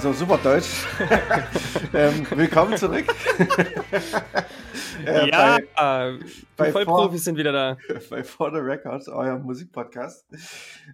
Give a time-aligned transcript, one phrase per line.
[0.00, 0.86] klang so super deutsch.
[1.94, 3.04] ähm, willkommen zurück.
[5.04, 6.18] äh, ja, bei,
[6.56, 7.76] bei Vollprofis sind wieder da.
[8.10, 10.26] Bei For the Records, euer Musikpodcast.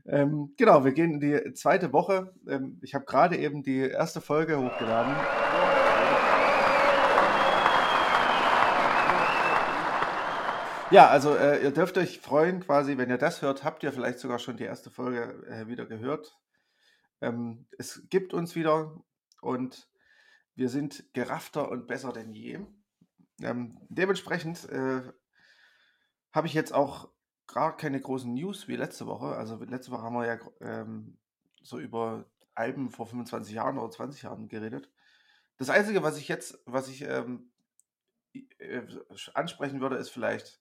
[0.06, 2.32] Ähm, genau, wir gehen in die zweite Woche.
[2.48, 5.14] Ähm, ich habe gerade eben die erste Folge hochgeladen.
[10.90, 14.20] Ja, also äh, ihr dürft euch freuen, quasi, wenn ihr das hört, habt ihr vielleicht
[14.20, 16.36] sogar schon die erste Folge äh, wieder gehört.
[17.20, 19.02] Ähm, es gibt uns wieder
[19.40, 19.88] und
[20.54, 22.60] wir sind geraffter und besser denn je.
[23.40, 25.02] Ähm, dementsprechend äh,
[26.32, 27.10] habe ich jetzt auch
[27.46, 29.36] gar keine großen News wie letzte Woche.
[29.36, 31.18] Also letzte Woche haben wir ja ähm,
[31.62, 34.90] so über Alben vor 25 Jahren oder 20 Jahren geredet.
[35.58, 37.50] Das Einzige, was ich jetzt, was ich ähm,
[38.58, 38.82] äh,
[39.34, 40.60] ansprechen würde, ist vielleicht,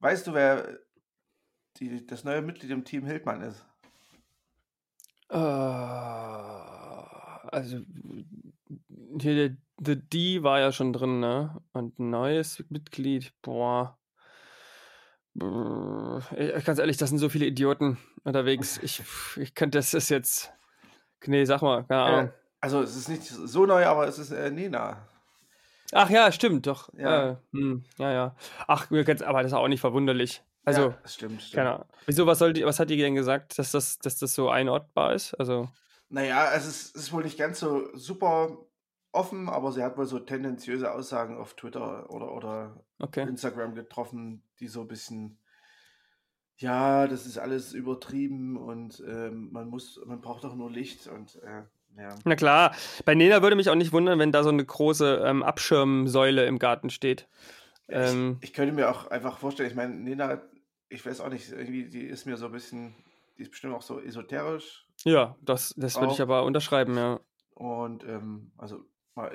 [0.00, 0.80] weißt du, wer
[1.76, 3.64] die, das neue Mitglied im Team Hildmann ist?
[5.28, 5.36] Äh,
[7.54, 7.78] also,
[9.20, 11.60] hier der, der D war ja schon drin, ne?
[11.72, 13.98] Und neues Mitglied, boah.
[16.36, 18.78] Ich, ganz ehrlich, das sind so viele Idioten unterwegs.
[18.82, 19.02] Ich,
[19.36, 20.52] ich könnte das ist jetzt.
[21.26, 22.26] Nee, sag mal, keine Ahnung.
[22.28, 25.08] Äh, also, es ist nicht so neu, aber es ist äh, Nena.
[25.92, 26.90] Ach ja, stimmt, doch.
[26.96, 28.36] Ja, äh, hm, ja, ja.
[28.66, 30.42] Ach, aber das ist auch nicht verwunderlich.
[30.64, 31.56] Also, ja, stimmt, stimmt.
[31.56, 31.88] Keine Ahnung.
[32.06, 35.14] Wieso, was, soll die, was hat die denn gesagt, dass das, dass das so einordbar
[35.14, 35.34] ist?
[35.34, 35.68] Also.
[36.08, 38.58] Naja, es ist, es ist wohl nicht ganz so super
[39.12, 43.22] offen, aber sie hat wohl so tendenziöse Aussagen auf Twitter oder, oder okay.
[43.22, 45.38] Instagram getroffen, die so ein bisschen,
[46.56, 51.36] ja, das ist alles übertrieben und ähm, man muss, man braucht doch nur Licht und
[51.42, 51.62] äh,
[51.96, 52.16] ja.
[52.24, 52.74] Na klar,
[53.04, 56.58] bei Nena würde mich auch nicht wundern, wenn da so eine große ähm, Abschirmsäule im
[56.58, 57.28] Garten steht.
[57.88, 60.40] Ähm, ich, ich, könnte mir auch einfach vorstellen, ich meine, Nena
[60.88, 62.94] ich weiß auch nicht, irgendwie, die ist mir so ein bisschen,
[63.38, 64.86] die ist bestimmt auch so esoterisch.
[65.04, 67.20] Ja, das, das würde ich aber unterschreiben, ja.
[67.54, 68.84] Und ähm, also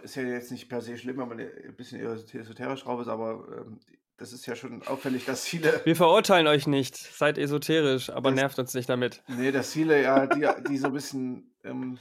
[0.03, 3.45] ist ja jetzt nicht per se schlimm, wenn man ein bisschen esoterisch drauf ist, aber
[3.57, 3.79] ähm,
[4.17, 5.81] das ist ja schon auffällig, dass viele.
[5.85, 9.23] Wir verurteilen euch nicht, seid esoterisch, aber das, nervt uns nicht damit.
[9.27, 11.97] Nee, dass viele ja, die, die so ein bisschen ähm,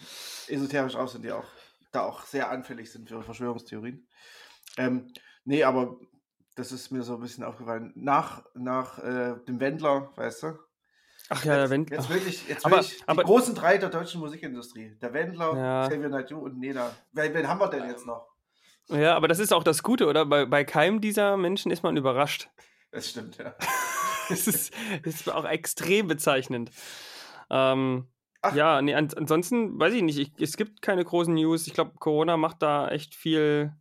[0.48, 1.46] esoterisch aus sind, die auch
[1.92, 4.06] da auch sehr anfällig sind für Verschwörungstheorien.
[4.76, 5.12] Ähm,
[5.44, 5.96] nee, aber
[6.58, 7.92] das ist mir so ein bisschen aufgefallen.
[7.94, 10.58] Nach, nach äh, dem Wendler, weißt du?
[11.28, 11.98] Ach ja, der Wendler.
[11.98, 14.96] Jetzt wirklich, jetzt aber, wirklich aber, die großen drei der deutschen Musikindustrie.
[15.00, 15.88] Der Wendler, ja.
[15.88, 16.90] Xavier Naidoo und Nena.
[17.12, 18.26] Wen, wen haben wir denn jetzt noch?
[18.88, 20.26] Ja, aber das ist auch das Gute, oder?
[20.26, 22.48] Bei, bei keinem dieser Menschen ist man überrascht.
[22.90, 23.54] Das stimmt, ja.
[24.28, 24.74] das, ist,
[25.04, 26.72] das ist auch extrem bezeichnend.
[27.50, 28.08] Ähm,
[28.54, 30.18] ja, nee, ansonsten weiß ich nicht.
[30.18, 31.68] Ich, es gibt keine großen News.
[31.68, 33.74] Ich glaube, Corona macht da echt viel.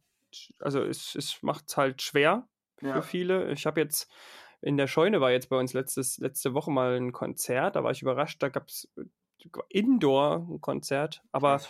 [0.60, 2.48] Also, es, es macht es halt schwer
[2.80, 3.02] für ja.
[3.02, 3.52] viele.
[3.52, 4.12] Ich habe jetzt
[4.62, 7.92] in der Scheune war jetzt bei uns letztes, letzte Woche mal ein Konzert, da war
[7.92, 8.90] ich überrascht, da gab es
[9.70, 11.62] Indoor ein Konzert, aber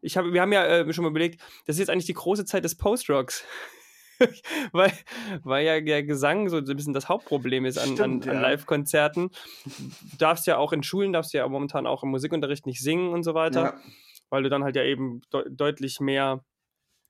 [0.00, 2.44] ich habe, wir haben ja äh, schon mal überlegt, das ist jetzt eigentlich die große
[2.44, 3.44] Zeit des Post-Rocks.
[4.72, 4.92] weil,
[5.42, 8.48] weil ja der Gesang so ein bisschen das Hauptproblem ist an, Stimmt, an, an ja.
[8.48, 9.30] Live-Konzerten.
[9.64, 13.24] Du darfst ja auch in Schulen, darfst ja momentan auch im Musikunterricht nicht singen und
[13.24, 13.80] so weiter, ja.
[14.30, 16.42] weil du dann halt ja eben de deutlich mehr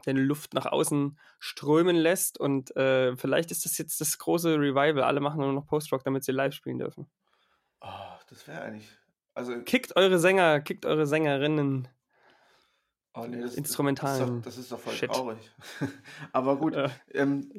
[0.05, 2.39] deine Luft nach außen strömen lässt.
[2.39, 5.03] Und äh, vielleicht ist das jetzt das große Revival.
[5.03, 7.07] Alle machen nur noch Post-Rock, damit sie live spielen dürfen.
[7.81, 8.89] Oh, das wäre eigentlich.
[9.35, 11.89] Also, kickt eure Sänger, kickt eure Sängerinnen.
[13.19, 14.43] Oh, nee, das, Instrumentalen.
[14.43, 15.51] Das ist doch, das ist doch voll traurig.
[16.33, 16.91] Aber gut, ja.
[17.15, 17.51] ähm,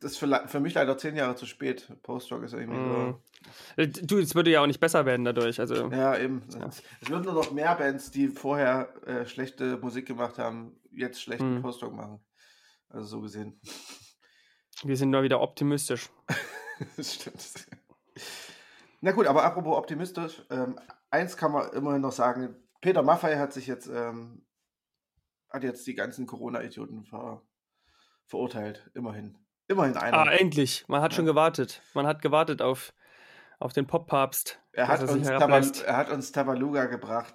[0.00, 1.88] das ist für, für, mich leider zehn Jahre zu spät.
[2.02, 3.18] Post-Rock ist irgendwie mm.
[3.76, 3.84] so.
[4.02, 5.60] Du, es würde ja auch nicht besser werden dadurch.
[5.60, 6.42] Also, ja, eben.
[6.58, 6.66] Ja.
[6.66, 11.58] Es würden nur noch mehr Bands, die vorher äh, schlechte Musik gemacht haben, jetzt schlechten
[11.58, 11.62] mm.
[11.62, 12.24] Post-Rock machen.
[12.88, 13.60] Also so gesehen.
[14.82, 16.10] Wir sind nur wieder optimistisch.
[16.96, 17.66] das stimmt.
[19.00, 20.78] Na gut, aber apropos optimistisch, ähm,
[21.10, 24.44] eins kann man immerhin noch sagen, Peter Maffei hat sich jetzt ähm,
[25.54, 27.42] hat jetzt die ganzen Corona-Idioten ver
[28.26, 28.90] verurteilt.
[28.94, 29.38] Immerhin.
[29.68, 30.18] Immerhin einer.
[30.18, 30.84] Ah, endlich.
[30.88, 31.16] Man hat ja.
[31.16, 31.82] schon gewartet.
[31.94, 32.92] Man hat gewartet auf,
[33.58, 34.60] auf den Pop-Papst.
[34.72, 37.34] Er, er, er hat uns Tabaluga gebracht.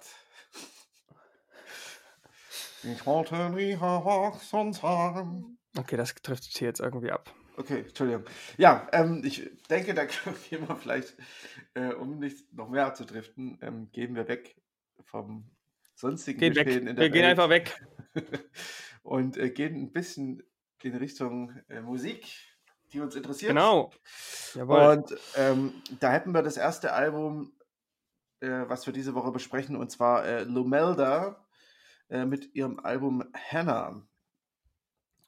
[2.82, 5.58] Ich wollte nie erwachsen sein.
[5.76, 7.32] Okay, das trifft hier jetzt irgendwie ab.
[7.56, 8.24] Okay, Entschuldigung.
[8.56, 11.14] Ja, ähm, ich denke, da gehen wir vielleicht,
[11.74, 14.56] äh, um nicht noch mehr zu driften, ähm, gehen wir weg
[15.04, 15.50] vom
[15.94, 16.76] sonstigen Geht Geschehen weg.
[16.80, 17.12] in der Wir Welt.
[17.12, 17.86] gehen einfach weg.
[19.02, 20.42] und äh, gehen ein bisschen
[20.82, 22.26] in Richtung äh, Musik,
[22.92, 23.50] die uns interessiert.
[23.50, 23.90] Genau.
[24.54, 24.96] Jawohl.
[24.96, 27.52] Und ähm, da hätten wir das erste Album,
[28.40, 31.46] äh, was wir diese Woche besprechen, und zwar äh, Lumelda
[32.10, 34.02] äh, mit ihrem Album Hannah.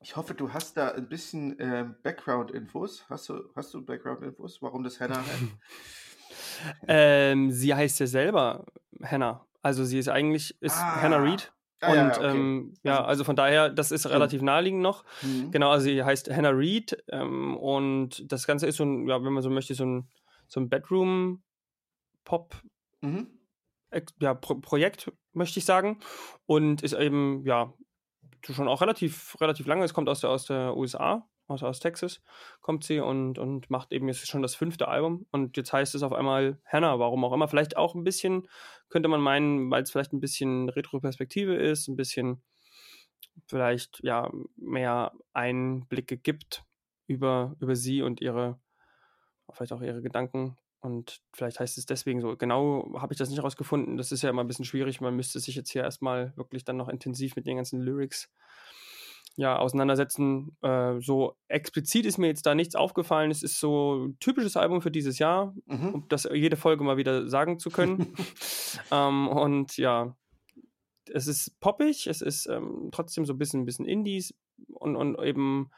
[0.00, 3.08] Ich hoffe, du hast da ein bisschen äh, Background-Infos.
[3.08, 5.42] Hast du, hast du Background-Infos, warum das Hannah heißt?
[6.88, 8.66] ähm, sie heißt ja selber
[9.02, 9.46] Hannah.
[9.62, 11.00] Also sie ist eigentlich ist ah.
[11.00, 11.52] Hannah Reed.
[11.80, 12.30] Ah, und ja, okay.
[12.30, 15.04] ähm, ja, also, also von daher, das ist relativ naheliegend noch.
[15.22, 15.50] Mhm.
[15.50, 19.32] Genau, also sie heißt Hannah Reed ähm, und das Ganze ist so ein, ja, wenn
[19.32, 20.08] man so möchte, so ein,
[20.46, 22.54] so ein Bedroom-Pop.
[23.00, 23.26] Mhm.
[24.20, 26.00] Ja, Pro Projekt, möchte ich sagen.
[26.46, 27.72] Und ist eben, ja,
[28.42, 29.84] schon auch relativ, relativ lange.
[29.84, 32.20] Es kommt aus der, aus der USA aus, aus Texas,
[32.60, 35.26] kommt sie und, und macht eben jetzt schon das fünfte Album.
[35.30, 37.48] Und jetzt heißt es auf einmal Hannah, warum auch immer.
[37.48, 38.48] Vielleicht auch ein bisschen,
[38.88, 42.42] könnte man meinen, weil es vielleicht ein bisschen Retro-Perspektive ist, ein bisschen
[43.46, 46.64] vielleicht ja mehr Einblicke gibt
[47.06, 48.60] über, über sie und ihre,
[49.52, 50.56] vielleicht auch ihre Gedanken.
[50.82, 52.36] Und vielleicht heißt es deswegen so.
[52.36, 53.96] Genau habe ich das nicht rausgefunden.
[53.96, 55.00] Das ist ja immer ein bisschen schwierig.
[55.00, 58.28] Man müsste sich jetzt hier erstmal wirklich dann noch intensiv mit den ganzen Lyrics
[59.36, 60.56] ja, auseinandersetzen.
[60.60, 63.30] Äh, so explizit ist mir jetzt da nichts aufgefallen.
[63.30, 65.94] Es ist so ein typisches Album für dieses Jahr, mhm.
[65.94, 68.14] um das jede Folge mal wieder sagen zu können.
[68.90, 70.16] ähm, und ja,
[71.12, 74.34] es ist poppig, es ist ähm, trotzdem so ein bisschen, ein bisschen Indies
[74.68, 75.70] und, und eben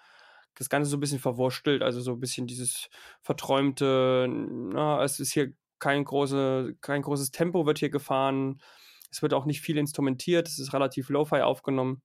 [0.54, 2.88] das Ganze so ein bisschen verwurstelt, also so ein bisschen dieses
[3.22, 8.60] verträumte, na, es ist hier kein, große, kein großes Tempo wird hier gefahren.
[9.10, 12.02] Es wird auch nicht viel instrumentiert, es ist relativ lo-fi aufgenommen.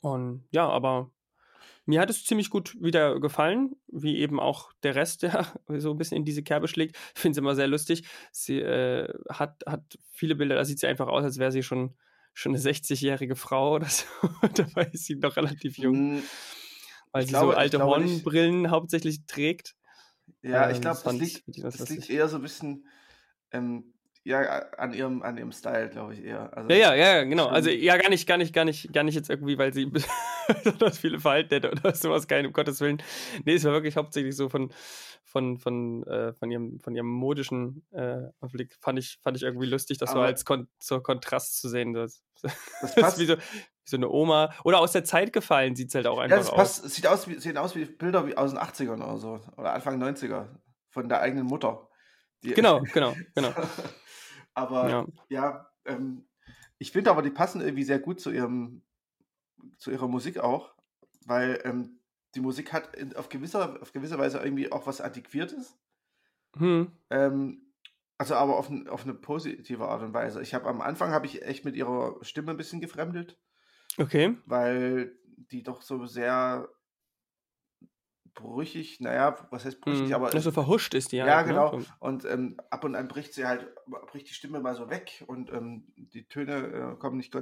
[0.00, 1.10] Und ja, aber
[1.86, 5.46] mir hat es ziemlich gut wieder gefallen, wie eben auch der Rest, der
[5.78, 6.96] so ein bisschen in diese Kerbe schlägt.
[7.14, 8.04] Ich finde es immer sehr lustig.
[8.32, 11.94] Sie äh, hat, hat viele Bilder, da sieht sie einfach aus, als wäre sie schon,
[12.34, 14.04] schon eine 60-jährige Frau oder so.
[14.54, 16.22] Dabei ist sie noch relativ jung.
[17.12, 19.74] Weil sie glaube, so alte Hornbrillen hauptsächlich trägt.
[20.42, 22.86] Ja, äh, ich glaube, das, liegt, das liegt eher so ein bisschen
[23.52, 23.92] ähm,
[24.22, 24.40] ja,
[24.76, 26.54] an ihrem, an ihrem Style, glaube ich, eher.
[26.56, 27.46] Also, ja, ja, ja, genau.
[27.46, 29.86] Also ja, gar nicht, gar nicht, gar nicht, gar nicht jetzt irgendwie, weil sie
[30.46, 33.02] besonders viele Verhalten hätte oder sowas, kein, um Gottes Willen.
[33.44, 34.72] Nee, es war wirklich hauptsächlich so von,
[35.24, 38.76] von, von, äh, von, ihrem, von ihrem modischen äh, Blick.
[38.80, 41.94] Fand ich, fand ich irgendwie lustig, das so als Kon so Kontrast zu sehen.
[41.94, 42.54] Das, das,
[42.94, 43.36] das ist wie so,
[43.90, 44.52] so eine Oma.
[44.64, 46.94] Oder aus der Zeit gefallen sieht es halt auch einfach ja, das passt, aus.
[46.94, 49.40] Sieht aus, wie, sieht aus wie Bilder wie aus den 80ern oder so.
[49.56, 50.46] Oder Anfang 90er.
[50.88, 51.88] Von der eigenen Mutter.
[52.42, 53.52] Die, genau, genau, genau.
[54.54, 56.26] Aber ja, ja ähm,
[56.78, 58.82] ich finde aber, die passen irgendwie sehr gut zu ihrem,
[59.76, 60.74] zu ihrer Musik auch,
[61.26, 62.00] weil ähm,
[62.34, 65.78] die Musik hat in, auf, gewisser, auf gewisse Weise irgendwie auch was Antiquiertes.
[66.56, 66.90] Hm.
[67.10, 67.72] Ähm,
[68.18, 70.42] also aber auf, auf eine positive Art und Weise.
[70.42, 73.38] Ich habe am Anfang habe ich echt mit ihrer Stimme ein bisschen gefremdet.
[73.98, 74.36] Okay.
[74.46, 75.16] Weil
[75.50, 76.68] die doch so sehr
[78.34, 80.40] brüchig, naja, was heißt brüchig, mm, aber.
[80.40, 81.26] So verhuscht ist die ja.
[81.26, 81.48] Ja, ne?
[81.48, 81.76] genau.
[81.78, 81.84] Ne?
[81.98, 83.68] Und ähm, ab und an bricht sie halt,
[84.06, 87.36] bricht die Stimme mal so weg und ähm, die Töne äh, kommen nicht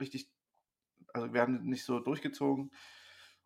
[0.00, 0.30] richtig,
[1.12, 2.72] also werden nicht so durchgezogen.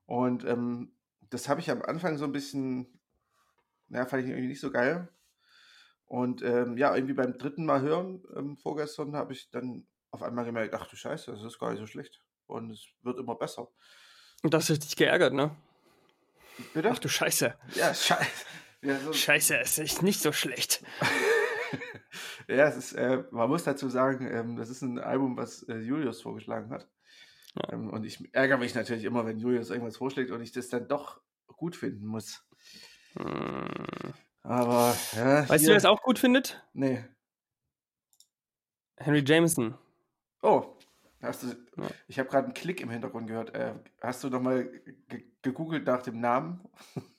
[0.06, 0.92] Und ähm,
[1.30, 3.00] das habe ich am Anfang so ein bisschen,
[3.88, 5.08] naja, fand ich irgendwie nicht so geil.
[6.06, 10.44] Und ähm, ja, irgendwie beim dritten Mal hören, ähm, vorgestern, habe ich dann auf einmal
[10.44, 12.22] gemerkt, ach du Scheiße, das ist gar nicht so schlecht.
[12.46, 13.68] Und es wird immer besser.
[14.42, 15.56] Und das hat dich geärgert, ne?
[16.72, 16.90] Bitte?
[16.92, 17.54] Ach du Scheiße.
[17.74, 18.24] Ja, Scheiße.
[18.82, 20.84] Ja, so Scheiße, es ist nicht so schlecht.
[22.46, 25.78] ja, es ist, äh, man muss dazu sagen, ähm, das ist ein Album, was äh,
[25.78, 26.86] Julius vorgeschlagen hat.
[27.56, 27.72] Ja.
[27.72, 30.86] Ähm, und ich ärgere mich natürlich immer, wenn Julius irgendwas vorschlägt und ich das dann
[30.86, 32.44] doch gut finden muss.
[33.14, 34.14] Hm.
[34.42, 35.58] Aber, ja, Weißt hier...
[35.58, 36.62] du, wer es auch gut findet?
[36.72, 37.04] Nee.
[38.98, 39.76] Henry Jameson.
[40.42, 40.75] Oh,
[41.26, 41.88] Hast du, ja.
[42.08, 43.54] Ich habe gerade einen Klick im Hintergrund gehört.
[43.54, 44.70] Äh, hast du nochmal
[45.42, 46.60] gegoogelt nach dem Namen?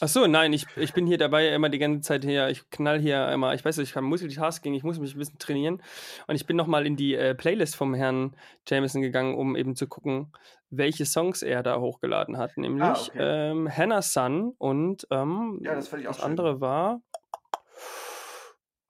[0.00, 3.00] Ach so, nein, ich, ich bin hier dabei immer die ganze Zeit hier, ich knall
[3.00, 5.82] hier immer, ich weiß nicht, ich habe Multitasking, ich muss mich ein bisschen trainieren
[6.26, 8.36] und ich bin nochmal in die äh, Playlist vom Herrn
[8.68, 10.32] Jameson gegangen, um eben zu gucken,
[10.70, 13.50] welche Songs er da hochgeladen hat, nämlich ah, okay.
[13.50, 17.00] ähm, Hannah Sun und ähm, ja, das, das andere war,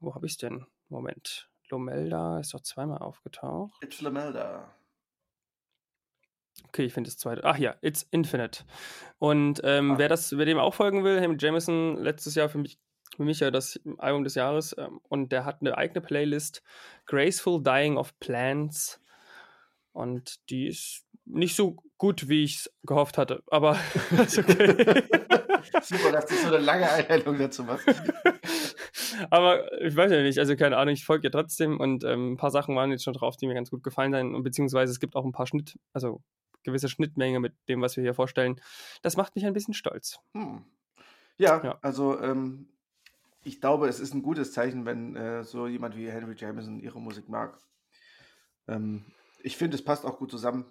[0.00, 0.66] wo habe ich es denn?
[0.88, 1.48] Moment.
[1.74, 3.82] Lomelda ist doch zweimal aufgetaucht.
[3.82, 4.72] It's Lomelda.
[6.68, 7.42] Okay, ich finde das zweite.
[7.42, 8.62] Ach ja, It's Infinite.
[9.18, 9.98] Und ähm, ah.
[9.98, 12.78] wer, das, wer dem auch folgen will, Henry Jameson, letztes Jahr für mich,
[13.16, 14.76] für mich ja das Album des Jahres.
[14.78, 16.62] Ähm, und der hat eine eigene Playlist,
[17.06, 19.00] Graceful Dying of Plants.
[19.92, 23.76] Und die ist nicht so gut, wie ich es gehofft hatte, aber
[24.24, 25.02] ist okay.
[25.82, 27.86] Super, dass du so eine lange Einleitung dazu machst.
[29.30, 32.36] Aber ich weiß ja nicht, also keine Ahnung, ich folge ja trotzdem und ähm, ein
[32.36, 34.34] paar Sachen waren jetzt schon drauf, die mir ganz gut gefallen sind.
[34.34, 36.22] Und beziehungsweise es gibt auch ein paar Schnitt, also
[36.62, 38.60] gewisse Schnittmenge mit dem, was wir hier vorstellen.
[39.02, 40.18] Das macht mich ein bisschen stolz.
[40.34, 40.64] Hm.
[41.36, 42.68] Ja, ja, also ähm,
[43.44, 47.00] ich glaube, es ist ein gutes Zeichen, wenn äh, so jemand wie Henry Jameson ihre
[47.00, 47.58] Musik mag.
[48.68, 49.04] Ähm,
[49.42, 50.64] ich finde, es passt auch gut zusammen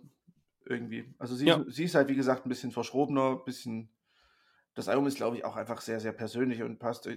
[0.65, 1.13] irgendwie.
[1.19, 1.63] Also sie, ja.
[1.67, 3.89] sie ist halt, wie gesagt, ein bisschen verschrobener, ein bisschen.
[4.73, 7.07] Das Album ist, glaube ich, auch einfach sehr, sehr persönlich und passt.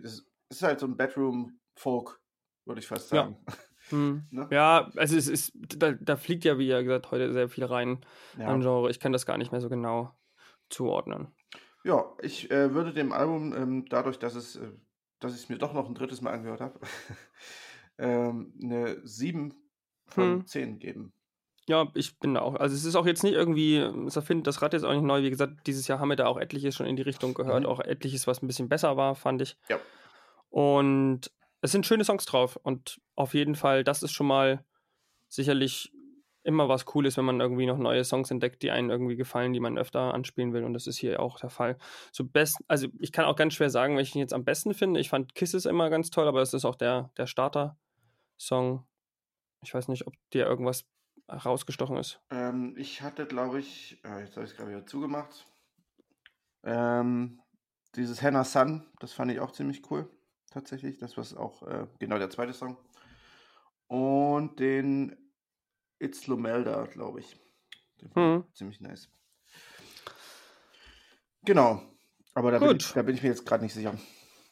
[0.48, 2.20] Es ist halt so ein Bedroom-Folk,
[2.64, 3.36] würde ich fast sagen.
[3.46, 3.54] Ja.
[3.90, 4.26] Hm.
[4.32, 4.48] Ne?
[4.50, 8.04] Ja, also es ist, da, da, fliegt ja, wie gesagt, heute sehr viel rein
[8.36, 8.48] ja.
[8.48, 8.90] an Genre.
[8.90, 10.12] Ich kann das gar nicht mehr so genau
[10.68, 11.28] zuordnen.
[11.84, 14.72] Ja, ich äh, würde dem Album ähm, dadurch, dass es, äh,
[15.20, 16.80] dass ich es mir doch noch ein drittes Mal angehört habe,
[17.98, 19.54] ähm, eine 7
[20.06, 20.46] von hm.
[20.46, 21.12] 10 geben.
[21.68, 22.54] Ja, ich bin da auch.
[22.54, 25.22] Also es ist auch jetzt nicht irgendwie, es erfindet das Rad jetzt auch nicht neu.
[25.22, 27.64] Wie gesagt, dieses Jahr haben wir da auch etliches schon in die Richtung gehört.
[27.64, 27.68] Mhm.
[27.68, 29.56] Auch etliches, was ein bisschen besser war, fand ich.
[29.68, 29.78] Ja.
[30.50, 32.56] Und es sind schöne Songs drauf.
[32.62, 34.64] Und auf jeden Fall, das ist schon mal
[35.28, 35.92] sicherlich
[36.46, 39.60] immer was Cooles, wenn man irgendwie noch neue Songs entdeckt, die einen irgendwie gefallen, die
[39.60, 40.62] man öfter anspielen will.
[40.62, 41.76] Und das ist hier auch der Fall.
[42.12, 45.00] So best, also ich kann auch ganz schwer sagen, welchen ich jetzt am besten finde.
[45.00, 48.86] Ich fand Kisses immer ganz toll, aber es ist auch der, der Starter-Song.
[49.62, 50.84] Ich weiß nicht, ob dir irgendwas
[51.28, 52.20] rausgestochen ist.
[52.30, 55.46] Ähm, ich hatte, glaube ich, äh, jetzt habe ich es gerade wieder zugemacht.
[56.62, 57.40] Ähm,
[57.96, 60.08] dieses Hannah Sun, das fand ich auch ziemlich cool.
[60.56, 60.98] Tatsächlich.
[60.98, 62.78] Das war auch äh, genau der zweite Song.
[63.88, 65.14] Und den
[65.98, 67.36] It's Lomelda, glaube ich.
[68.14, 68.42] Mhm.
[68.54, 69.10] Ziemlich nice.
[71.44, 71.82] Genau.
[72.32, 73.92] Aber da, bin ich, da bin ich, mir jetzt gerade nicht sicher.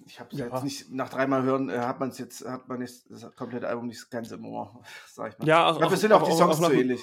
[0.04, 0.49] Ich habe es ja.
[0.49, 3.66] jetzt nicht, nach dreimal hören, äh, hat man es jetzt, hat man nicht, das komplette
[3.66, 5.49] Album nicht ganz im Ohr, sag ich mal.
[5.49, 7.00] Ja, auch, ich glaube, es sind auch, auch die Songs auch, auch zu ähnlich.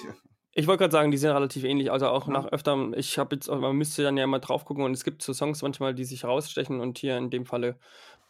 [0.54, 1.90] Ich wollte gerade sagen, die sind relativ ähnlich.
[1.90, 2.34] Also auch mhm.
[2.34, 5.22] nach öfter, ich habe jetzt, man müsste dann ja mal drauf gucken und es gibt
[5.22, 7.78] so Songs manchmal, die sich rausstechen und hier in dem Falle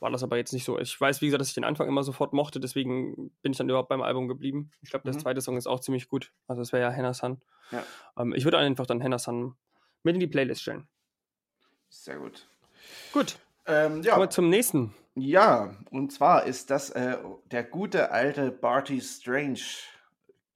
[0.02, 0.78] war das aber jetzt nicht so.
[0.78, 3.68] Ich weiß, wie gesagt, dass ich den Anfang immer sofort mochte, deswegen bin ich dann
[3.68, 4.72] überhaupt beim Album geblieben.
[4.82, 5.20] Ich glaube, der mhm.
[5.20, 6.32] zweite Song ist auch ziemlich gut.
[6.48, 7.40] Also das wäre ja Hannah Sun.
[7.70, 7.84] Ja.
[8.18, 9.54] Ähm, ich würde einfach dann Hannah Sun
[10.02, 10.88] mit in die Playlist stellen.
[11.88, 12.48] Sehr gut.
[13.12, 13.38] Gut.
[13.66, 14.14] Ähm, ja.
[14.14, 14.92] Kommen wir zum nächsten.
[15.14, 17.18] Ja, und zwar ist das äh,
[17.52, 19.60] der gute alte Barty Strange.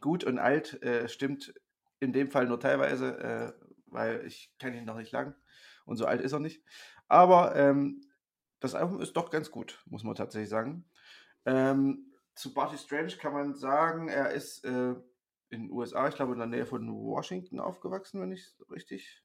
[0.01, 1.55] Gut und alt äh, stimmt
[2.01, 5.37] in dem Fall nur teilweise, äh, weil ich kenne ihn noch nicht lang
[5.85, 6.63] und so alt ist er nicht.
[7.07, 8.01] Aber ähm,
[8.67, 10.85] das Album ist doch ganz gut, muss man tatsächlich sagen.
[11.45, 14.95] Ähm, zu Barty Strange kann man sagen, er ist äh,
[15.49, 19.23] in den USA, ich glaube in der Nähe von Washington aufgewachsen, wenn ich richtig.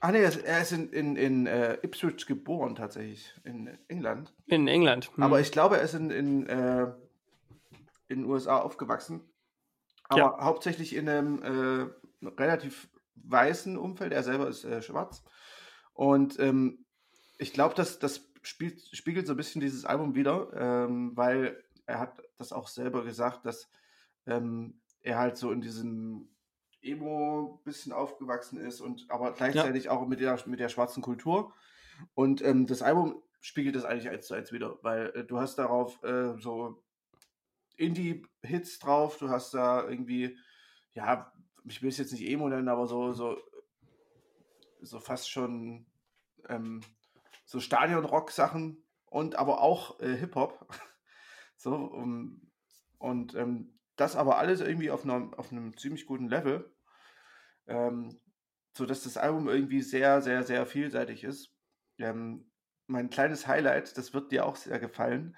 [0.00, 4.34] Ah ne, er ist in, in, in äh, Ipswich geboren tatsächlich, in England.
[4.46, 5.12] In England.
[5.14, 5.22] Hm.
[5.22, 6.92] Aber ich glaube, er ist in, in, äh,
[8.08, 9.20] in den USA aufgewachsen.
[10.08, 10.38] Aber ja.
[10.40, 14.12] hauptsächlich in einem äh, relativ weißen Umfeld.
[14.12, 15.22] Er selber ist äh, schwarz.
[15.92, 16.81] Und ähm,
[17.42, 21.98] ich glaube, das, das spielt, spiegelt so ein bisschen dieses Album wieder, ähm, weil er
[21.98, 23.68] hat das auch selber gesagt, dass
[24.26, 26.28] ähm, er halt so in diesem
[26.80, 29.90] Emo bisschen aufgewachsen ist und aber gleichzeitig ja.
[29.90, 31.52] auch mit der, mit der schwarzen Kultur.
[32.14, 35.56] Und ähm, das Album spiegelt das eigentlich eins zu eins wieder, weil äh, du hast
[35.56, 36.82] darauf äh, so
[37.76, 40.36] Indie-Hits drauf, du hast da irgendwie,
[40.92, 41.32] ja,
[41.64, 43.36] ich will es jetzt nicht Emo nennen, aber so, so,
[44.80, 45.86] so fast schon
[46.48, 46.80] ähm,
[47.52, 50.66] so Stadion-Rock-Sachen und aber auch äh, Hip-Hop.
[51.56, 52.50] so, um,
[52.96, 56.74] und ähm, das aber alles irgendwie auf, einer, auf einem ziemlich guten Level.
[57.66, 58.18] Ähm,
[58.74, 61.54] so dass das Album irgendwie sehr, sehr, sehr vielseitig ist.
[61.98, 62.50] Ähm,
[62.86, 65.36] mein kleines Highlight, das wird dir auch sehr gefallen,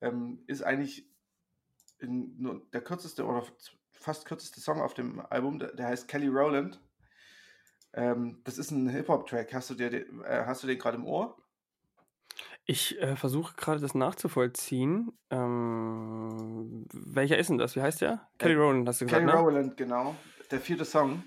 [0.00, 1.08] ähm, ist eigentlich
[2.00, 3.46] in, der kürzeste oder
[3.92, 6.82] fast kürzeste Song auf dem Album, der, der heißt Kelly Rowland.
[7.92, 9.54] Ähm, das ist ein Hip-Hop-Track.
[9.54, 11.41] Hast du, dir den, äh, hast du den gerade im Ohr?
[12.64, 15.12] Ich äh, versuche gerade das nachzuvollziehen.
[15.30, 17.74] Ähm, welcher ist denn das?
[17.74, 18.28] Wie heißt der?
[18.38, 19.40] Kelly Rowland, hast du gesagt, Kelly ne?
[19.40, 20.14] Rowland, genau.
[20.50, 21.24] Der vierte Song.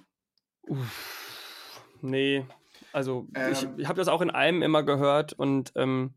[0.62, 2.46] Uff, nee,
[2.94, 6.14] also ähm, ich, ich habe das auch in allem immer gehört und ähm,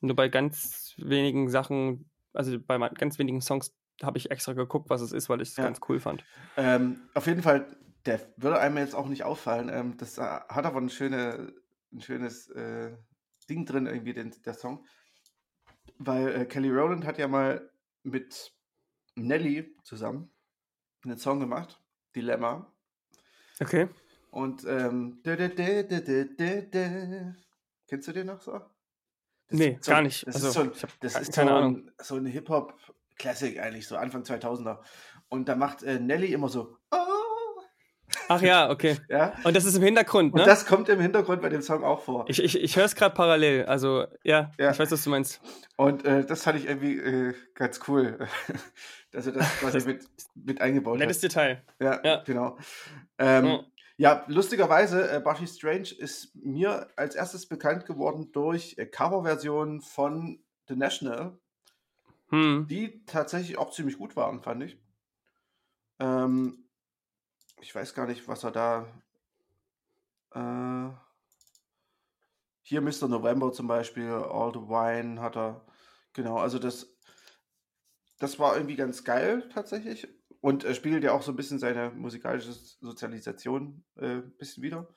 [0.00, 5.00] nur bei ganz wenigen Sachen, also bei ganz wenigen Songs habe ich extra geguckt, was
[5.00, 5.64] es ist, weil ich es ja.
[5.64, 6.24] ganz cool fand.
[6.56, 7.66] Ähm, auf jeden Fall,
[8.04, 9.68] der würde einem jetzt auch nicht auffallen.
[9.68, 11.52] Ähm, das äh, hat aber ein, schöne,
[11.92, 12.92] ein schönes äh,
[13.48, 14.84] Ding drin, irgendwie, den, der Song.
[15.98, 17.70] Weil äh, Kelly Rowland hat ja mal
[18.02, 18.52] mit
[19.14, 20.30] Nelly zusammen
[21.04, 21.80] einen Song gemacht,
[22.14, 22.72] Dilemma.
[23.60, 23.88] Okay.
[24.30, 25.20] Und ähm,
[27.88, 28.60] kennst du den noch so?
[29.48, 30.26] Das nee, so, gar nicht.
[30.26, 31.90] Das also, ist so, das ist keine so, Ahnung.
[31.98, 34.80] so eine Hip-Hop-Classic eigentlich, so Anfang 2000er.
[35.28, 37.05] Und da macht äh, Nelly immer so, oh,
[38.28, 38.96] Ach ja, okay.
[39.08, 39.34] Ja?
[39.44, 40.42] Und das ist im Hintergrund, ne?
[40.42, 42.24] Und das kommt im Hintergrund bei dem Song auch vor.
[42.28, 43.64] Ich, ich, ich höre es gerade parallel.
[43.66, 45.40] Also, ja, ja, ich weiß, was du meinst.
[45.76, 48.18] Und äh, das fand ich irgendwie äh, ganz cool,
[49.12, 50.04] dass er das quasi das mit,
[50.34, 51.22] mit eingebaut nettes hat.
[51.22, 51.64] Nettes Detail.
[51.80, 52.22] Ja, ja.
[52.24, 52.58] genau.
[53.18, 53.64] Ähm, ja.
[53.96, 54.24] ja.
[54.28, 60.76] lustigerweise, äh, Buffy Strange ist mir als erstes bekannt geworden durch äh, Coverversionen von The
[60.76, 61.38] National,
[62.30, 62.66] hm.
[62.68, 64.78] die tatsächlich auch ziemlich gut waren, fand ich.
[65.98, 66.65] Ähm,
[67.60, 68.86] ich weiß gar nicht, was er da.
[70.34, 70.90] Äh,
[72.62, 73.08] hier Mr.
[73.08, 75.64] November zum Beispiel, All the Wine hat er.
[76.12, 76.96] Genau, also das.
[78.18, 80.08] das war irgendwie ganz geil tatsächlich.
[80.40, 84.88] Und er spiegelt ja auch so ein bisschen seine musikalische Sozialisation äh, ein bisschen wieder.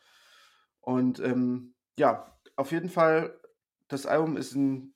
[0.80, 3.40] Und ähm, ja, auf jeden Fall,
[3.88, 4.94] das Album ist ein,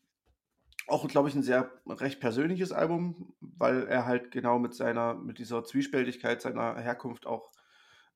[0.87, 5.39] auch, glaube ich, ein sehr recht persönliches Album, weil er halt genau mit seiner, mit
[5.39, 7.51] dieser Zwiespältigkeit seiner Herkunft auch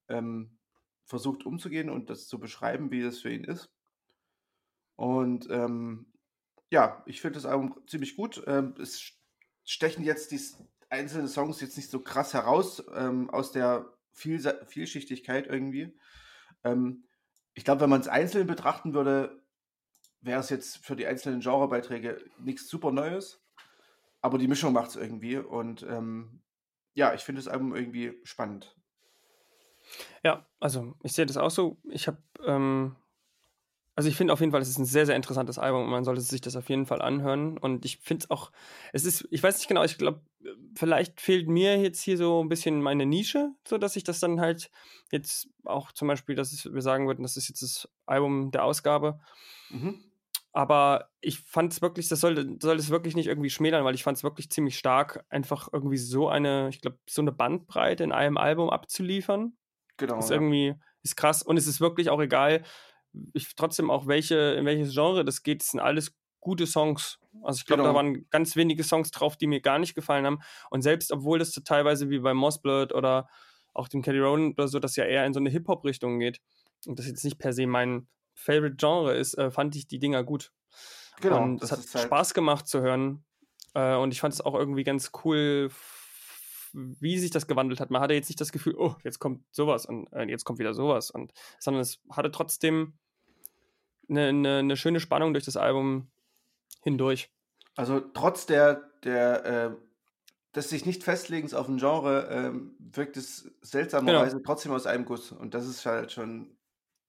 [0.10, 0.58] ähm,
[1.06, 3.72] versucht umzugehen und das zu beschreiben, wie das für ihn ist.
[4.96, 6.12] Und ähm,
[6.70, 8.44] ja, ich finde das Album ziemlich gut.
[8.48, 9.14] Ähm, es
[9.64, 10.42] stechen jetzt die
[10.90, 15.96] einzelnen Songs jetzt nicht so krass heraus ähm, aus der Viel Vielschichtigkeit irgendwie.
[16.64, 17.04] Ähm,
[17.54, 19.44] ich glaube, wenn man es einzeln betrachten würde,
[20.22, 23.42] wäre es jetzt für die einzelnen Genrebeiträge nichts super Neues.
[24.22, 25.38] Aber die Mischung macht es irgendwie.
[25.38, 26.42] Und ähm,
[26.94, 28.76] ja, ich finde das Album irgendwie spannend.
[30.24, 31.78] Ja, also ich sehe das auch so.
[31.90, 32.96] Ich habe ähm,
[33.98, 36.04] also ich finde auf jeden Fall, es ist ein sehr, sehr interessantes Album und man
[36.04, 37.58] sollte sich das auf jeden Fall anhören.
[37.58, 38.52] Und ich finde es auch,
[38.94, 40.22] es ist, ich weiß nicht genau, ich glaube,
[40.76, 44.40] vielleicht fehlt mir jetzt hier so ein bisschen meine Nische, so dass ich das dann
[44.40, 44.70] halt
[45.12, 49.20] jetzt auch zum Beispiel, dass wir sagen würden, das ist jetzt das Album der Ausgabe.
[49.72, 50.00] Mhm.
[50.54, 54.04] Aber ich fand es wirklich, das soll, soll es wirklich nicht irgendwie schmälern, weil ich
[54.04, 58.12] fand es wirklich ziemlich stark, einfach irgendwie so eine, ich glaube, so eine Bandbreite in
[58.12, 59.54] einem Album abzuliefern.
[59.98, 60.20] Genau.
[60.20, 60.36] Ist ja.
[60.36, 61.44] irgendwie, ist krass.
[61.44, 62.64] Und es ist wirklich auch egal,
[63.34, 67.20] ich trotzdem auch welche, in welches Genre das geht, das sind alles gute Songs.
[67.44, 67.94] Also ich glaube, genau.
[67.94, 70.40] da waren ganz wenige Songs drauf, die mir gar nicht gefallen haben.
[70.70, 73.28] Und selbst obwohl das so teilweise wie bei Mossblood oder
[73.74, 76.42] auch dem Kelly Rowland oder so, das ja eher in so eine Hip-Hop-Richtung geht
[76.86, 80.24] und das jetzt nicht per se mein Favorite Genre ist, äh, fand ich die Dinger
[80.24, 80.52] gut.
[81.22, 81.42] Genau.
[81.42, 83.26] Und es hat halt Spaß gemacht zu hören.
[83.74, 85.70] Äh, und ich fand es auch irgendwie ganz cool,
[86.74, 87.90] wie sich das gewandelt hat.
[87.90, 90.74] Man hatte jetzt nicht das Gefühl, oh, jetzt kommt sowas und äh, jetzt kommt wieder
[90.74, 91.10] sowas.
[91.10, 92.94] Und, sondern es hatte trotzdem
[94.10, 96.12] eine, eine, eine schöne Spannung durch das Album
[96.84, 97.32] hindurch.
[97.76, 99.76] Also trotz der, der äh,
[100.56, 104.46] des sich nicht festlegens auf ein Genre, ähm, wirkt es seltsamerweise genau.
[104.46, 105.32] trotzdem aus einem Guss.
[105.32, 106.57] Und das ist halt schon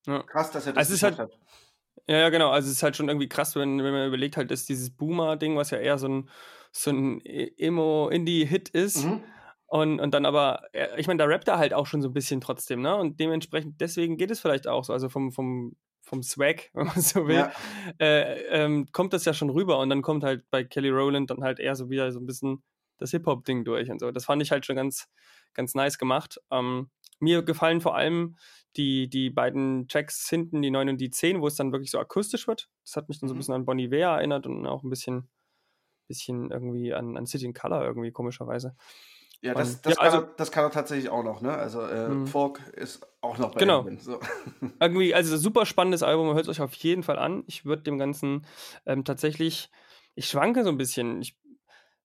[0.08, 0.22] ja.
[0.22, 1.40] krass, dass er das also gemacht halt, hat.
[2.06, 2.50] Ja, ja, genau.
[2.50, 5.56] Also es ist halt schon irgendwie krass, wenn, wenn man überlegt halt, dass dieses Boomer-Ding,
[5.56, 6.30] was ja eher so ein,
[6.72, 9.04] so ein e-, Emo-Indie-Hit ist.
[9.04, 9.22] Mhm.
[9.66, 10.62] Und, und dann aber,
[10.96, 12.96] ich meine, da rappt er halt auch schon so ein bisschen trotzdem, ne?
[12.96, 14.94] Und dementsprechend, deswegen geht es vielleicht auch so.
[14.94, 15.76] Also vom, vom
[16.08, 17.52] vom Swag, wenn man so will, ja.
[18.00, 21.44] äh, ähm, kommt das ja schon rüber und dann kommt halt bei Kelly Rowland dann
[21.44, 22.62] halt eher so wieder so ein bisschen
[22.98, 24.10] das Hip-Hop-Ding durch und so.
[24.10, 25.06] Das fand ich halt schon ganz,
[25.54, 26.40] ganz nice gemacht.
[26.50, 26.90] Ähm,
[27.20, 28.36] mir gefallen vor allem
[28.76, 31.98] die, die beiden Tracks hinten, die 9 und die 10, wo es dann wirklich so
[31.98, 32.68] akustisch wird.
[32.84, 33.40] Das hat mich dann so ein mhm.
[33.40, 35.28] bisschen an Bonnie Iver erinnert und auch ein bisschen,
[36.06, 38.76] bisschen irgendwie an, an City in Color irgendwie komischerweise.
[39.40, 41.52] Ja, das, das, ja, also, kann er, das kann er tatsächlich auch noch, ne?
[41.52, 42.26] Also äh, mhm.
[42.26, 43.86] Folk ist auch noch bei genau.
[43.86, 44.18] Ihm, so.
[44.80, 47.44] Irgendwie, also super spannendes Album, hört es euch auf jeden Fall an.
[47.46, 48.46] Ich würde dem Ganzen
[48.84, 49.70] ähm, tatsächlich,
[50.16, 51.22] ich schwanke so ein bisschen.
[51.22, 51.38] Ich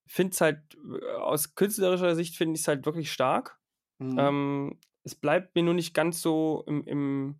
[0.06, 3.58] finde es halt, äh, aus künstlerischer Sicht finde ich es halt wirklich stark.
[3.98, 4.20] Mhm.
[4.20, 7.40] Ähm, es bleibt mir nur nicht ganz so im, im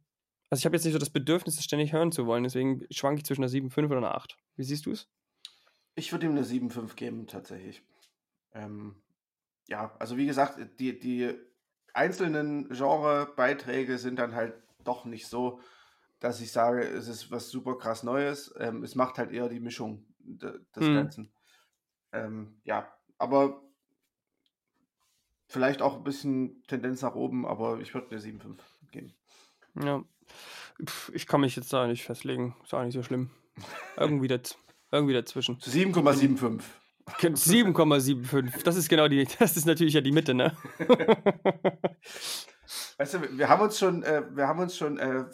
[0.50, 3.20] also ich habe jetzt nicht so das Bedürfnis, es ständig hören zu wollen, deswegen schwanke
[3.20, 4.38] ich zwischen einer 7,5 oder einer 8.
[4.56, 5.10] Wie siehst du es?
[5.96, 7.82] Ich würde ihm eine 7,5 geben, tatsächlich.
[8.54, 9.02] Ähm,
[9.68, 11.34] ja, also wie gesagt, die, die
[11.94, 15.60] einzelnen Genrebeiträge sind dann halt doch nicht so,
[16.20, 18.54] dass ich sage, es ist was super krass Neues.
[18.60, 20.94] Ähm, es macht halt eher die Mischung de, des hm.
[20.94, 21.34] Ganzen.
[22.12, 23.62] Ähm, ja, aber
[25.54, 28.58] vielleicht auch ein bisschen Tendenz nach oben, aber ich würde eine 7,5
[28.92, 29.14] geben.
[29.82, 30.04] Ja,
[31.14, 32.56] ich kann mich jetzt da nicht festlegen.
[32.64, 33.30] Ist auch nicht so schlimm.
[33.98, 34.58] Irgendwie, daz
[34.92, 35.58] irgendwie dazwischen.
[35.58, 36.62] 7,75.
[37.08, 38.64] 7,75.
[38.64, 40.56] Das ist genau die, das ist natürlich ja die Mitte, ne?
[42.98, 45.26] Weißt du, wir haben uns schon, äh, wir haben uns schon äh,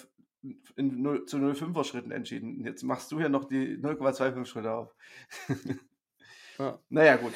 [0.77, 2.63] in 0, zu 0,5er Schritten entschieden.
[2.63, 4.95] Jetzt machst du ja noch die 0,25 Schritte auf.
[6.57, 6.79] ja.
[6.87, 7.33] Naja, gut.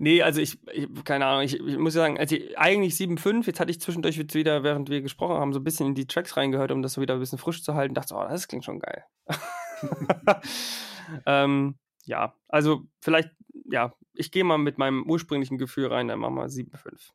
[0.00, 3.72] Nee, also ich, ich keine Ahnung, ich, ich, muss sagen, also eigentlich 7,5, jetzt hatte
[3.72, 6.82] ich zwischendurch wieder, während wir gesprochen haben, so ein bisschen in die Tracks reingehört, um
[6.82, 9.04] das so wieder ein bisschen frisch zu halten, dachte, oh, das klingt schon geil.
[11.26, 13.30] ähm, ja, also vielleicht,
[13.70, 17.10] ja, ich gehe mal mit meinem ursprünglichen Gefühl rein, dann machen wir 7,5.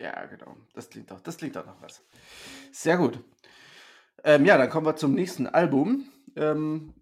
[0.00, 0.56] Ja, genau.
[0.74, 2.04] Das klingt doch, das klingt doch noch was.
[2.70, 3.22] Sehr gut.
[4.24, 6.08] Ähm, ja, dann kommen wir zum nächsten Album.
[6.34, 6.94] Ähm,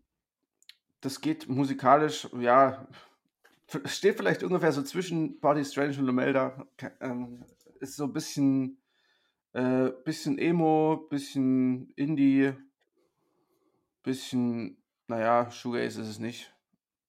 [1.01, 2.87] das geht musikalisch, ja,
[3.87, 6.67] steht vielleicht ungefähr so zwischen Body Strange und Lomelda.
[7.01, 7.45] Ähm,
[7.81, 8.83] ist so ein bisschen,
[9.53, 12.53] äh, bisschen Emo, bisschen Indie,
[14.03, 16.55] bisschen, naja, Shoegaze ist es nicht.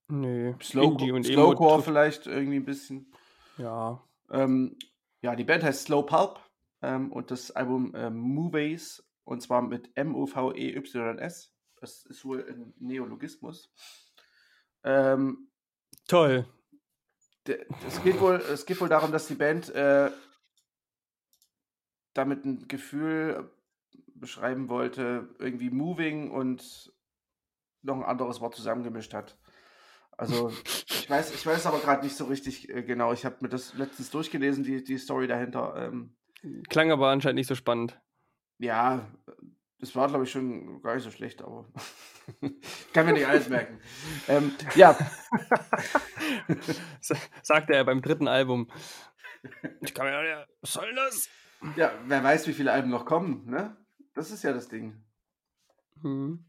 [0.08, 3.12] Nee, Slow, Indie und Slowcore vielleicht irgendwie ein bisschen.
[3.58, 4.04] Ja.
[4.30, 4.78] Ähm,
[5.22, 6.40] ja, die Band heißt Slow Pulp
[6.82, 11.54] ähm, und das Album äh, Movies und zwar mit M-O-V-E-Y-S.
[11.82, 13.74] Das ist wohl ein Neologismus.
[14.84, 15.50] Ähm,
[16.08, 16.46] Toll.
[17.46, 20.12] es, geht wohl, es geht wohl darum, dass die Band äh,
[22.14, 23.50] damit ein Gefühl
[24.16, 26.92] beschreiben wollte, irgendwie moving und
[27.82, 29.38] noch ein anderes Wort zusammengemischt hat.
[30.18, 30.52] Also
[30.88, 33.12] ich weiß, ich weiß aber gerade nicht so richtig äh, genau.
[33.12, 35.76] Ich habe mir das letztens durchgelesen, die, die Story dahinter.
[35.76, 36.16] Ähm,
[36.70, 38.00] Klang aber anscheinend nicht so spannend.
[38.58, 39.06] Ja,
[39.80, 41.68] das war, glaube ich, schon gar nicht so schlecht, aber
[42.94, 43.80] kann mir nicht alles merken.
[44.28, 44.98] ähm, ja.
[47.44, 48.72] Sagte er beim dritten Album.
[49.82, 51.30] Ich kann mir ja, was soll das?
[51.76, 53.78] Ja, wer weiß, wie viele Alben noch kommen, ne?
[54.14, 55.04] Das ist ja das Ding.
[56.02, 56.46] Hm.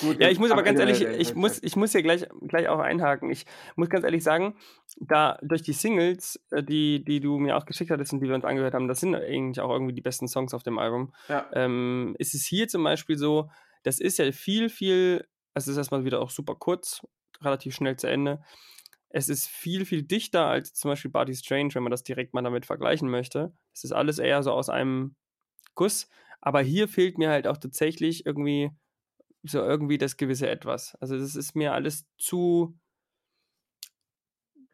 [0.00, 2.78] Gut, ja, ich muss aber ganz ehrlich, ich muss, ich muss hier gleich, gleich auch
[2.78, 3.30] einhaken.
[3.30, 4.56] Ich muss ganz ehrlich sagen,
[5.00, 8.34] da durch die Singles, äh, die, die du mir auch geschickt hattest und die wir
[8.34, 11.12] uns angehört haben, das sind eigentlich auch irgendwie die besten Songs auf dem Album.
[11.28, 11.46] Ja.
[11.52, 13.50] Ähm, ist es hier zum Beispiel so,
[13.82, 17.06] das ist ja viel, viel, es ist erstmal wieder auch super kurz,
[17.40, 18.42] relativ schnell zu Ende.
[19.10, 22.42] Es ist viel, viel dichter als zum Beispiel Body Strange, wenn man das direkt mal
[22.42, 23.52] damit vergleichen möchte.
[23.72, 25.16] Es ist alles eher so aus einem
[25.74, 26.08] Guss.
[26.40, 28.70] Aber hier fehlt mir halt auch tatsächlich irgendwie
[29.42, 30.96] so irgendwie das gewisse Etwas.
[31.00, 32.78] Also das ist mir alles zu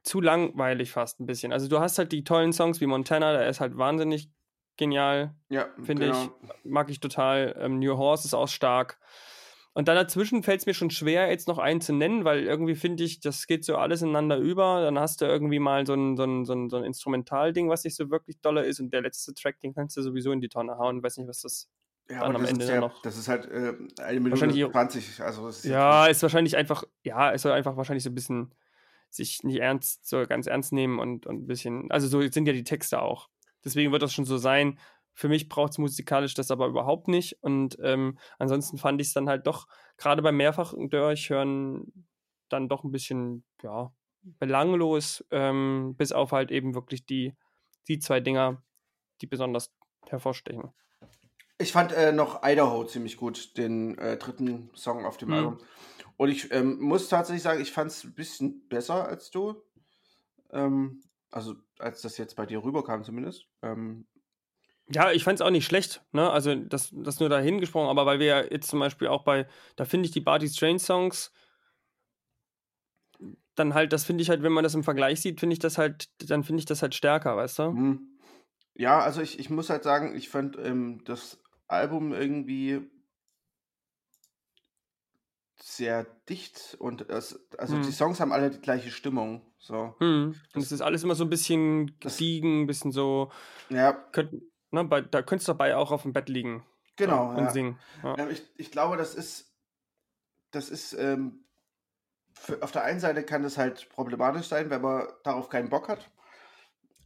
[0.03, 1.53] zu langweilig fast ein bisschen.
[1.53, 4.31] Also du hast halt die tollen Songs wie Montana, der ist halt wahnsinnig
[4.77, 6.25] genial, ja, finde genau.
[6.25, 6.71] ich.
[6.71, 7.57] Mag ich total.
[7.59, 8.99] Ähm, New Horse ist auch stark.
[9.73, 12.77] Und dann dazwischen fällt es mir schon schwer, jetzt noch einen zu nennen, weil irgendwie
[12.77, 14.83] finde ich, das geht so alles ineinander über.
[14.83, 17.83] Dann hast du irgendwie mal so ein, so ein, so ein, so ein Instrumentalding, was
[17.83, 18.79] nicht so wirklich doller ist.
[18.79, 20.99] Und der letzte Track, den kannst du sowieso in die Tonne hauen.
[20.99, 21.69] Ich weiß nicht, was das
[22.09, 23.01] ja, dann am Ende ja, noch.
[23.03, 25.23] Das ist halt äh, eine Minute 20.
[25.23, 28.55] Also ist ja, ist wahrscheinlich einfach, ja, ist einfach wahrscheinlich so ein bisschen
[29.11, 32.53] sich nicht ernst, so ganz ernst nehmen und, und ein bisschen, also so sind ja
[32.53, 33.29] die Texte auch.
[33.65, 34.79] Deswegen wird das schon so sein.
[35.15, 37.43] Für mich braucht es musikalisch das aber überhaupt nicht.
[37.43, 42.07] Und ähm, ansonsten fand ich es dann halt doch, gerade beim mehrfachen Durchhören,
[42.49, 47.35] dann doch ein bisschen, ja, belanglos, ähm, bis auf halt eben wirklich die,
[47.89, 48.63] die zwei Dinger,
[49.21, 49.73] die besonders
[50.09, 50.73] hervorstechen.
[51.59, 55.35] Ich fand äh, noch Idaho ziemlich gut, den äh, dritten Song auf dem mhm.
[55.35, 55.59] Album.
[56.17, 59.63] Und ich ähm, muss tatsächlich sagen, ich fand es ein bisschen besser als du.
[60.53, 63.47] Ähm, also als das jetzt bei dir rüberkam zumindest.
[63.63, 64.07] Ähm,
[64.89, 66.31] ja, ich fand es auch nicht schlecht, ne?
[66.31, 69.49] Also das, das nur dahin gesprochen, aber weil wir ja jetzt zum Beispiel auch bei,
[69.77, 71.33] da finde ich die Barty Strange Songs
[73.55, 75.79] dann halt, das finde ich halt, wenn man das im Vergleich sieht, finde ich das
[75.79, 77.71] halt, dann finde ich das halt stärker, weißt du?
[77.71, 78.19] Mhm.
[78.75, 81.41] Ja, also ich, ich muss halt sagen, ich fand ähm, das
[81.75, 82.89] Album irgendwie
[85.61, 87.83] sehr dicht und es, also hm.
[87.83, 89.43] die Songs haben alle die gleiche Stimmung.
[89.59, 89.95] So.
[89.99, 90.35] Hm.
[90.55, 93.33] Und es ist alles immer so ein bisschen gestiegen, ein bisschen so.
[93.71, 93.93] Ja.
[93.93, 94.35] Könnt,
[94.71, 96.65] ne, bei, da könntest du dabei auch auf dem Bett liegen.
[96.97, 97.33] Genau.
[97.33, 97.51] So, und ja.
[97.51, 97.79] singen.
[98.03, 98.17] Ja.
[98.19, 98.29] ja.
[98.29, 99.53] ich, ich glaube, das ist.
[100.51, 100.93] Das ist.
[100.93, 101.45] Ähm,
[102.35, 105.89] für, auf der einen Seite kann das halt problematisch sein, wenn man darauf keinen Bock
[105.89, 106.11] hat.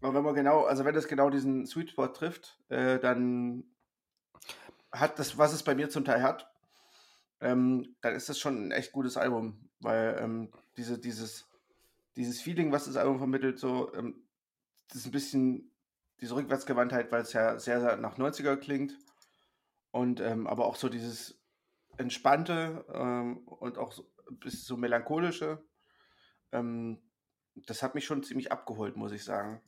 [0.00, 3.64] Aber wenn man genau, also wenn das genau diesen Sweet Spot trifft, äh, dann
[4.92, 6.50] hat das, was es bei mir zum Teil hat,
[7.40, 11.46] ähm, dann ist das schon ein echt gutes Album, weil ähm, diese, dieses,
[12.16, 14.24] dieses Feeling, was das Album vermittelt, so, ähm,
[14.88, 15.70] das ist ein bisschen
[16.20, 18.96] diese Rückwärtsgewandtheit, weil es ja sehr, sehr nach 90er klingt
[19.90, 21.38] und ähm, aber auch so dieses
[21.96, 25.62] entspannte ähm, und auch so, bis so melancholische.
[26.52, 27.00] Ähm,
[27.66, 29.60] das hat mich schon ziemlich abgeholt, muss ich sagen.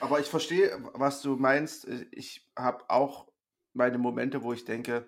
[0.00, 1.86] aber ich verstehe, was du meinst.
[2.10, 3.31] Ich habe auch
[3.72, 5.06] meine Momente, wo ich denke,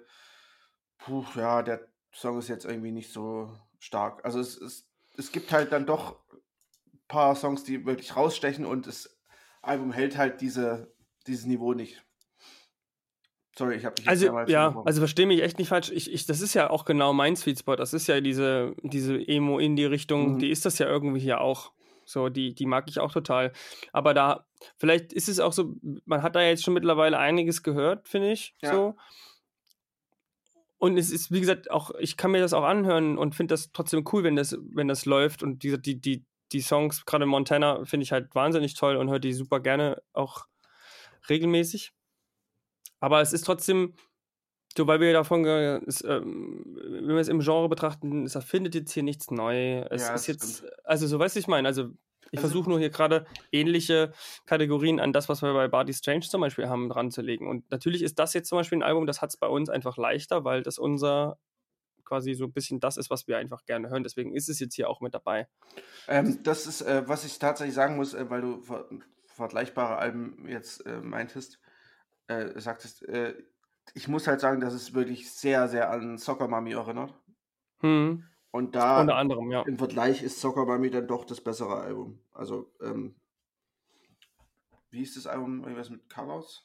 [0.98, 4.24] puh, ja, der Song ist jetzt irgendwie nicht so stark.
[4.24, 8.86] Also es, es, es gibt halt dann doch ein paar Songs, die wirklich rausstechen und
[8.86, 9.18] das
[9.62, 10.92] Album hält halt diese,
[11.26, 12.04] dieses Niveau nicht.
[13.56, 15.90] Sorry, ich habe dich also, ja, also verstehe mich echt nicht falsch.
[15.92, 17.76] Ich, ich, das ist ja auch genau mein Sweet Spot.
[17.76, 20.38] Das ist ja diese, diese Emo in die Richtung, mhm.
[20.40, 21.72] die ist das ja irgendwie hier auch.
[22.04, 23.52] So, die, die mag ich auch total.
[23.92, 24.46] Aber da,
[24.76, 25.74] vielleicht ist es auch so,
[26.04, 28.54] man hat da jetzt schon mittlerweile einiges gehört, finde ich.
[28.62, 28.72] Ja.
[28.72, 28.96] So.
[30.78, 33.72] Und es ist, wie gesagt, auch, ich kann mir das auch anhören und finde das
[33.72, 35.42] trotzdem cool, wenn das, wenn das läuft.
[35.42, 39.18] Und die, die, die, die Songs, gerade Montana, finde ich halt wahnsinnig toll und höre
[39.18, 40.46] die super gerne auch
[41.28, 41.92] regelmäßig.
[43.00, 43.94] Aber es ist trotzdem,
[44.76, 48.92] so, weil wir davon, es, ähm, wenn wir es im Genre betrachten, es erfindet jetzt
[48.92, 49.80] hier nichts neu.
[49.90, 50.72] Es ja, ist jetzt, stimmt.
[50.84, 51.90] also so weißt du, ich meine, also
[52.30, 54.12] ich also, versuche nur hier gerade ähnliche
[54.46, 57.48] Kategorien an das, was wir bei Barty Strange zum Beispiel haben, dran zu legen.
[57.48, 59.96] Und natürlich ist das jetzt zum Beispiel ein Album, das hat es bei uns einfach
[59.96, 61.38] leichter, weil das unser
[62.04, 64.02] quasi so ein bisschen das ist, was wir einfach gerne hören.
[64.02, 65.48] Deswegen ist es jetzt hier auch mit dabei.
[66.06, 68.88] Ähm, das ist, äh, was ich tatsächlich sagen muss, äh, weil du ver
[69.26, 71.58] vergleichbare Alben jetzt äh, meintest,
[72.28, 73.34] äh, sagtest, äh,
[73.92, 77.12] ich muss halt sagen, dass es wirklich sehr, sehr an Soccer Mami erinnert.
[77.80, 78.24] Hm.
[78.54, 79.62] Und da Unter anderem, ja.
[79.62, 82.20] im Vergleich ist Soccer Mami dann doch das bessere Album.
[82.32, 83.16] Also, ähm,
[84.90, 85.64] wie ist das Album?
[85.64, 86.64] Irgendwas mit Colors?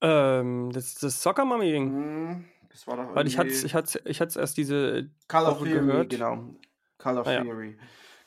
[0.00, 1.90] Ähm, das, das Soccer Mami Ding.
[1.90, 5.64] Hm, das war doch Weil ich hatte ich hat's, ich hat's erst diese Color Woche
[5.66, 6.08] Theory, gehört.
[6.08, 6.54] genau.
[6.96, 7.42] Color Ah, ja.
[7.42, 7.78] Theory.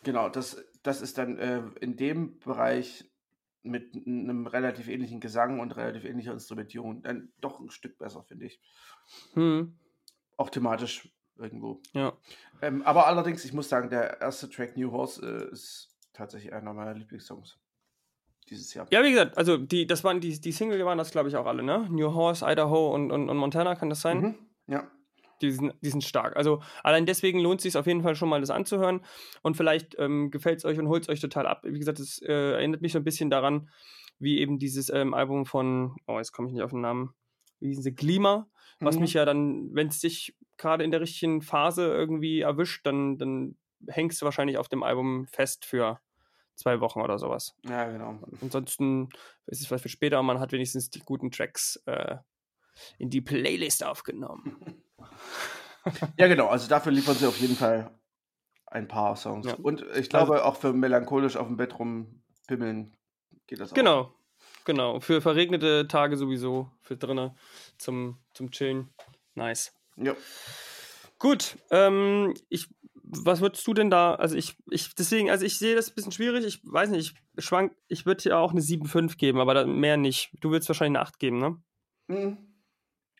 [0.04, 3.10] Genau, das, das ist dann äh, in dem Bereich
[3.64, 8.46] mit einem relativ ähnlichen Gesang und relativ ähnlicher Instrumentierung dann doch ein Stück besser, finde
[8.46, 8.62] ich.
[9.34, 9.76] Hm,
[10.40, 11.82] Auch thematisch irgendwo.
[11.94, 12.14] ja.
[12.62, 16.74] Ähm, aber allerdings, ich muss sagen, der erste Track New Horse äh, ist tatsächlich einer
[16.74, 17.58] meiner Lieblingssongs
[18.50, 18.88] dieses Jahr.
[18.90, 21.46] Ja, wie gesagt, also die, das waren die, die Single waren das, glaube ich, auch
[21.46, 21.88] alle, ne?
[21.90, 24.22] New Horse, Idaho und, und, und Montana, kann das sein?
[24.22, 24.36] Mhm.
[24.68, 24.90] Ja.
[25.42, 26.38] Die sind, die sind stark.
[26.38, 29.02] Also allein deswegen lohnt es sich auf jeden Fall schon mal, das anzuhören.
[29.42, 31.64] Und vielleicht ähm, gefällt es euch und holt es euch total ab.
[31.64, 33.70] Wie gesagt, es äh, erinnert mich so ein bisschen daran,
[34.20, 37.14] wie eben dieses ähm, Album von, oh, jetzt komme ich nicht auf den Namen,
[37.60, 38.50] wie hießen sie, Glima,
[38.80, 39.02] was Mhm.
[39.02, 43.58] mich ja dann, wenn es dich gerade in der richtigen Phase irgendwie erwischt, dann, dann
[43.88, 46.00] hängst du wahrscheinlich auf dem Album fest für
[46.56, 47.56] zwei Wochen oder sowas.
[47.66, 48.20] Ja, genau.
[48.42, 49.10] Ansonsten
[49.46, 52.18] ist es vielleicht für später, man hat wenigstens die guten Tracks äh,
[52.98, 54.84] in die Playlist aufgenommen.
[56.18, 56.48] Ja, genau.
[56.48, 57.98] Also dafür liefern sie auf jeden Fall
[58.68, 59.48] ein paar Songs.
[59.48, 59.56] Ja.
[59.56, 62.96] Und ich glaube, auch für melancholisch auf dem Bett rumpimmeln
[63.48, 63.76] geht das auch.
[63.76, 64.14] Genau,
[64.70, 65.00] genau.
[65.00, 67.32] Für verregnete Tage sowieso, für drinnen
[67.80, 68.90] zum, zum Chillen.
[69.34, 69.74] Nice.
[69.98, 70.16] Ja.
[71.18, 75.76] Gut, ähm, ich, was würdest du denn da, also ich, ich, deswegen, also ich sehe
[75.76, 79.18] das ein bisschen schwierig, ich weiß nicht, ich schwank, ich würde dir auch eine 7,5
[79.18, 80.32] geben, aber mehr nicht.
[80.40, 81.62] Du würdest wahrscheinlich eine 8 geben, ne?
[82.10, 82.38] Hm.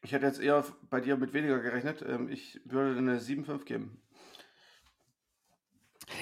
[0.04, 2.06] Ich hätte jetzt eher bei dir mit weniger gerechnet.
[2.08, 4.00] Ähm, Ich würde eine 7,5 geben.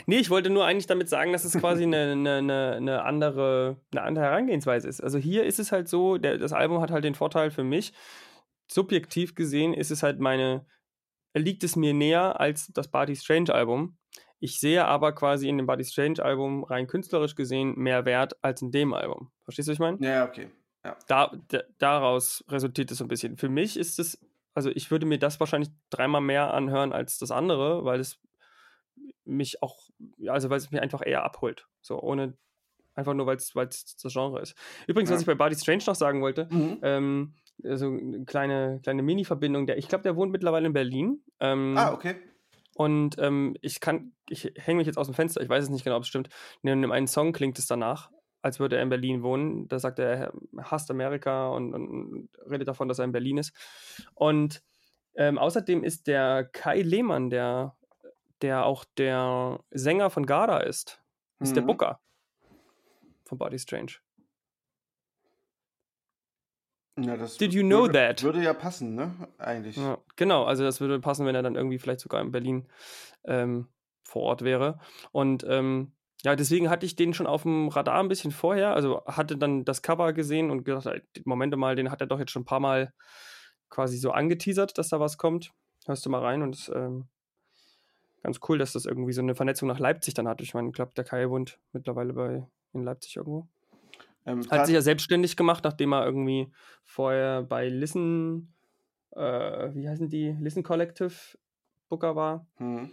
[0.05, 4.01] Nee, ich wollte nur eigentlich damit sagen, dass es quasi eine, eine, eine, andere, eine
[4.03, 5.01] andere Herangehensweise ist.
[5.01, 7.93] Also hier ist es halt so, der, das Album hat halt den Vorteil für mich,
[8.69, 10.65] subjektiv gesehen ist es halt meine,
[11.33, 13.97] liegt es mir näher als das Body Strange Album.
[14.39, 18.61] Ich sehe aber quasi in dem Body Strange Album rein künstlerisch gesehen mehr Wert als
[18.61, 19.31] in dem Album.
[19.43, 19.97] Verstehst du, was ich meine?
[20.01, 20.49] Ja, okay.
[21.07, 23.37] Da, da, daraus resultiert es so ein bisschen.
[23.37, 24.19] Für mich ist es,
[24.53, 28.19] also ich würde mir das wahrscheinlich dreimal mehr anhören als das andere, weil es
[29.27, 31.67] mich auch, ja, also weil es mich einfach eher abholt.
[31.81, 32.37] So, ohne,
[32.95, 34.55] einfach nur, weil es das Genre ist.
[34.87, 35.15] Übrigens, Ja.
[35.15, 36.79] was ich bei Body Strange noch sagen wollte, Mhm.
[36.81, 41.23] ähm, also eine kleine, kleine Mini-Verbindung, der, ich glaube, der wohnt mittlerweile in Berlin.
[41.39, 42.15] Ähm, Ah, okay.
[42.75, 45.83] und ähm, ich kann, ich hänge mich jetzt aus dem Fenster, ich weiß es nicht
[45.83, 46.29] genau, ob es stimmt.
[46.63, 48.11] In einem einen Song klingt es danach,
[48.43, 49.67] als würde er in Berlin wohnen.
[49.67, 50.33] Da sagt er, er
[50.71, 53.53] hasst Amerika und, und redet davon, dass er in Berlin ist.
[54.13, 54.61] Und
[55.15, 57.75] ähm, außerdem ist der Kai Lehmann, der,
[58.41, 61.03] der auch der Sänger von Garda ist,
[61.39, 61.67] ist der Mhm.
[61.67, 61.99] Booker
[63.25, 63.93] von Body Strange.
[66.99, 68.23] Ja, das Did you know würde, that?
[68.23, 69.13] Würde ja passen, ne?
[69.37, 69.75] Eigentlich.
[69.75, 72.67] Ja, genau, also das würde passen, wenn er dann irgendwie vielleicht sogar in Berlin
[73.25, 73.67] ähm,
[74.03, 74.79] vor Ort wäre.
[75.11, 78.73] Und ähm, ja, deswegen hatte ich den schon auf dem Radar ein bisschen vorher.
[78.73, 82.17] Also hatte dann das Cover gesehen und gedacht, ey, Moment mal, den hat er doch
[82.17, 82.91] jetzt schon ein paar Mal
[83.69, 85.53] quasi so angeteasert, dass da was kommt.
[85.85, 87.07] Hörst du mal rein und es, ähm,
[88.27, 90.41] ganz cool, dass das irgendwie so eine Vernetzung nach Leipzig dann hat.
[90.41, 93.47] Ich meine, ich glaube, der Kai wohnt mittlerweile bei in Leipzig irgendwo.
[94.25, 96.51] Ähm, Hat sich ja selbstständig gemacht, nachdem er irgendwie
[96.83, 98.53] vorher bei Listen,
[99.15, 101.13] äh, wie heißen die, Listen Collective
[101.87, 102.45] Booker war.
[102.59, 102.91] Mhm.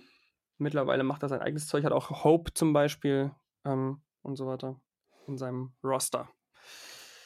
[0.58, 3.32] Mittlerweile macht er sein eigenes Zeug, hat auch Hope zum Beispiel
[3.64, 4.80] ähm, und so weiter
[5.26, 6.28] in seinem Roster.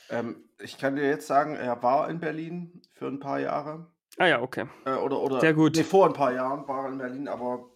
[0.08, 3.86] Ähm, ich kann dir jetzt sagen, er war in Berlin für ein paar Jahre.
[4.16, 4.64] Ah ja, okay.
[4.86, 5.76] Äh, oder, oder Sehr gut.
[5.76, 7.68] Nee, vor ein paar Jahren war er in Berlin, aber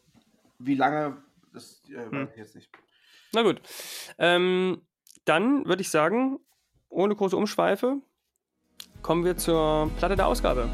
[0.64, 1.22] wie lange,
[1.52, 2.12] das äh, Hm.
[2.12, 2.70] weiß ich jetzt nicht.
[3.32, 3.60] Na gut.
[4.18, 4.82] Ähm,
[5.24, 6.38] dann würde ich sagen,
[6.88, 8.00] ohne große Umschweife,
[9.02, 10.68] kommen wir zur Platte der Ausgabe.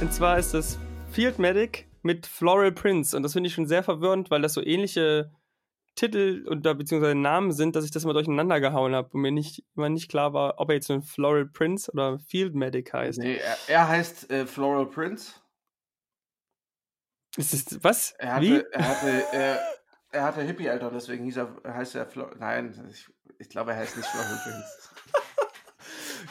[0.00, 0.78] Und zwar ist das
[1.10, 3.14] Field Medic mit Floral Prince.
[3.14, 5.30] Und das finde ich schon sehr verwirrend, weil das so ähnliche
[5.94, 9.62] Titel oder beziehungsweise Namen sind, dass ich das mal durcheinander gehauen habe und mir nicht
[9.76, 13.18] immer nicht klar war, ob er jetzt nun Floral Prince oder Field Medic heißt.
[13.18, 15.34] Nee, er, er heißt äh, Floral Prince.
[17.36, 18.12] Ist das was?
[18.12, 18.64] Er hatte, Wie?
[18.72, 19.60] er hatte, er,
[20.12, 23.06] er hatte Hippie-Alter, deswegen hieß er, heißt er Flo Nein, ich,
[23.38, 24.40] ich glaube, er heißt nicht Floral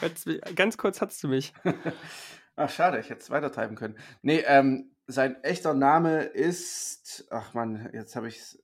[0.00, 0.54] Prince.
[0.56, 1.52] Ganz kurz hat's du mich.
[2.56, 3.96] Ach, schade, ich hätte es weiter treiben können.
[4.22, 7.26] Nee, ähm, sein echter Name ist.
[7.30, 8.62] Ach man, jetzt habe ich es.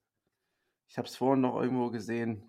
[0.86, 2.48] Ich habe es vorhin noch irgendwo gesehen.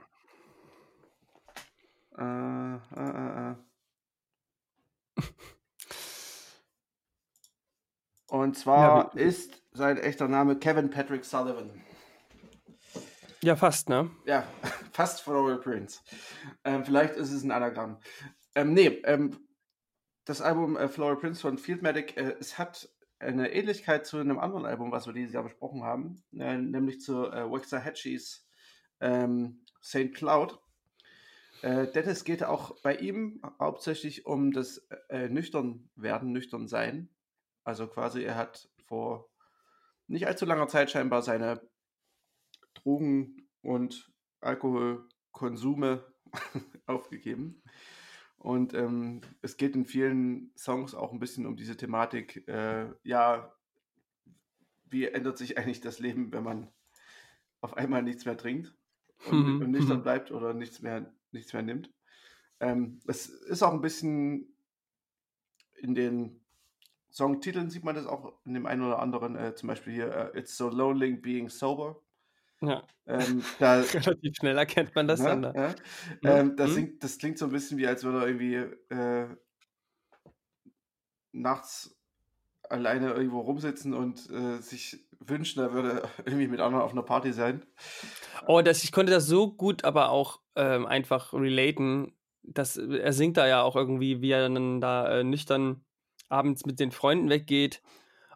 [2.16, 3.56] Äh, äh, äh, äh.
[8.28, 11.82] Und zwar ja, ist sein echter Name Kevin Patrick Sullivan.
[13.42, 14.12] Ja, fast, ne?
[14.26, 14.44] Ja,
[14.92, 16.02] fast Floral Prince.
[16.64, 18.00] Ähm, vielleicht ist es ein Anagramm.
[18.56, 19.38] Ähm, nee, ähm,
[20.26, 24.66] das Album äh, Floral Prince von Fieldmatic, äh, es hat eine Ähnlichkeit zu einem anderen
[24.66, 28.48] Album, was wir dieses Jahr besprochen haben, äh, nämlich zu äh, Waxahachis
[29.00, 30.14] ähm, St.
[30.14, 30.60] Cloud.
[31.62, 37.10] Äh, denn es geht auch bei ihm hauptsächlich um das äh, nüchtern werden, nüchtern sein.
[37.64, 39.30] Also quasi, er hat vor
[40.08, 41.62] nicht allzu langer Zeit scheinbar seine
[42.76, 46.06] Drogen- und Alkoholkonsume
[46.86, 47.64] aufgegeben.
[48.46, 53.52] Und ähm, es geht in vielen Songs auch ein bisschen um diese Thematik, äh, ja,
[54.88, 56.68] wie ändert sich eigentlich das Leben, wenn man
[57.62, 58.72] auf einmal nichts mehr trinkt
[59.32, 59.62] und, mhm.
[59.64, 60.04] und nüchtern mhm.
[60.04, 61.92] bleibt oder nichts mehr, nichts mehr nimmt.
[62.60, 64.56] Ähm, es ist auch ein bisschen
[65.74, 66.40] in den
[67.10, 70.38] Songtiteln sieht man das auch in dem einen oder anderen, äh, zum Beispiel hier uh,
[70.38, 72.00] It's So Lonely Being Sober.
[72.68, 72.84] Ja.
[73.08, 75.42] Ähm, da, Relativ schnell erkennt man das ja, dann.
[75.42, 75.54] Da.
[75.54, 75.76] Ja.
[76.24, 77.00] Ähm, das, mhm.
[77.00, 78.56] das, klingt so ein bisschen wie, als würde er irgendwie
[78.94, 79.28] äh,
[81.32, 81.96] nachts
[82.70, 87.32] alleine irgendwo rumsitzen und äh, sich wünschen, er würde irgendwie mit anderen auf einer Party
[87.32, 87.66] sein.
[88.48, 92.14] Oh, das, ich konnte das so gut aber auch ähm, einfach relaten.
[92.48, 95.84] Dass, er singt da ja auch irgendwie, wie er dann da äh, nüchtern
[96.30, 97.82] abends mit den Freunden weggeht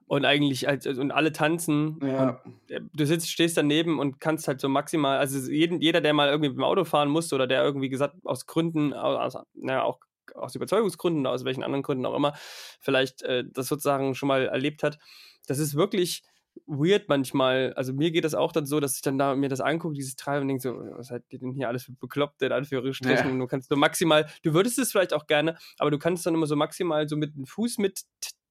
[0.10, 2.00] und eigentlich halt, und alle tanzen.
[2.02, 2.42] Ja.
[2.68, 6.30] Äh, du sitzt, stehst daneben und kannst halt so maximal, also jeden, jeder, der mal
[6.30, 10.00] irgendwie mit dem Auto fahren musste oder der irgendwie gesagt, aus Gründen, aus, naja, auch
[10.34, 12.34] aus Überzeugungsgründen oder aus welchen anderen Gründen auch immer,
[12.80, 14.98] vielleicht äh, das sozusagen schon mal erlebt hat.
[15.46, 16.24] Das ist wirklich
[16.66, 17.74] weird manchmal.
[17.76, 20.16] Also mir geht das auch dann so, dass ich dann da mir das angucke, dieses
[20.16, 23.32] Treiben und denke so, was seid ihr denn hier alles für bekloppt, in Anführungsstrichen.
[23.32, 23.38] Ja.
[23.38, 26.48] Du kannst so maximal, du würdest es vielleicht auch gerne, aber du kannst dann immer
[26.48, 28.02] so maximal so mit dem Fuß mit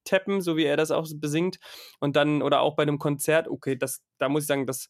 [0.08, 1.58] tappen, so wie er das auch besingt.
[2.00, 4.88] Und dann, oder auch bei einem Konzert, okay, das, da muss ich sagen, das,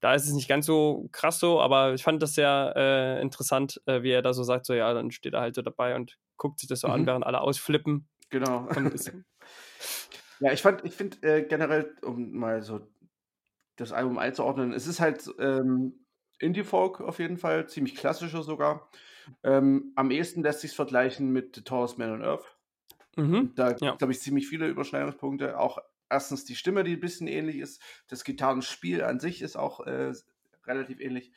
[0.00, 3.80] da ist es nicht ganz so krass so, aber ich fand das sehr äh, interessant,
[3.86, 6.18] äh, wie er da so sagt, so ja, dann steht er halt so dabei und
[6.36, 6.94] guckt sich das so mhm.
[6.94, 8.08] an, während alle ausflippen.
[8.30, 8.68] Genau.
[10.40, 12.80] ja, ich fand, ich finde äh, generell, um mal so
[13.76, 16.04] das Album einzuordnen, es ist halt ähm,
[16.40, 18.90] Indie-Folk auf jeden Fall, ziemlich klassischer sogar.
[19.44, 22.56] Ähm, am ehesten lässt sich vergleichen mit The Tallest Man on Earth.
[23.16, 23.52] Mhm.
[23.54, 23.96] Da ja.
[23.96, 25.58] glaube ich ziemlich viele Überschneidungspunkte.
[25.58, 27.82] Auch erstens die Stimme, die ein bisschen ähnlich ist.
[28.08, 30.12] Das Gitarrenspiel an sich ist auch äh,
[30.66, 31.32] relativ ähnlich.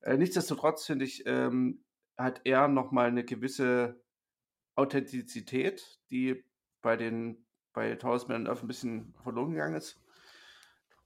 [0.00, 1.82] Äh, nichtsdestotrotz finde ich, ähm,
[2.16, 4.00] hat er nochmal eine gewisse
[4.74, 6.44] Authentizität, die
[6.82, 10.00] bei den bei Taurus Man ein bisschen verloren gegangen ist.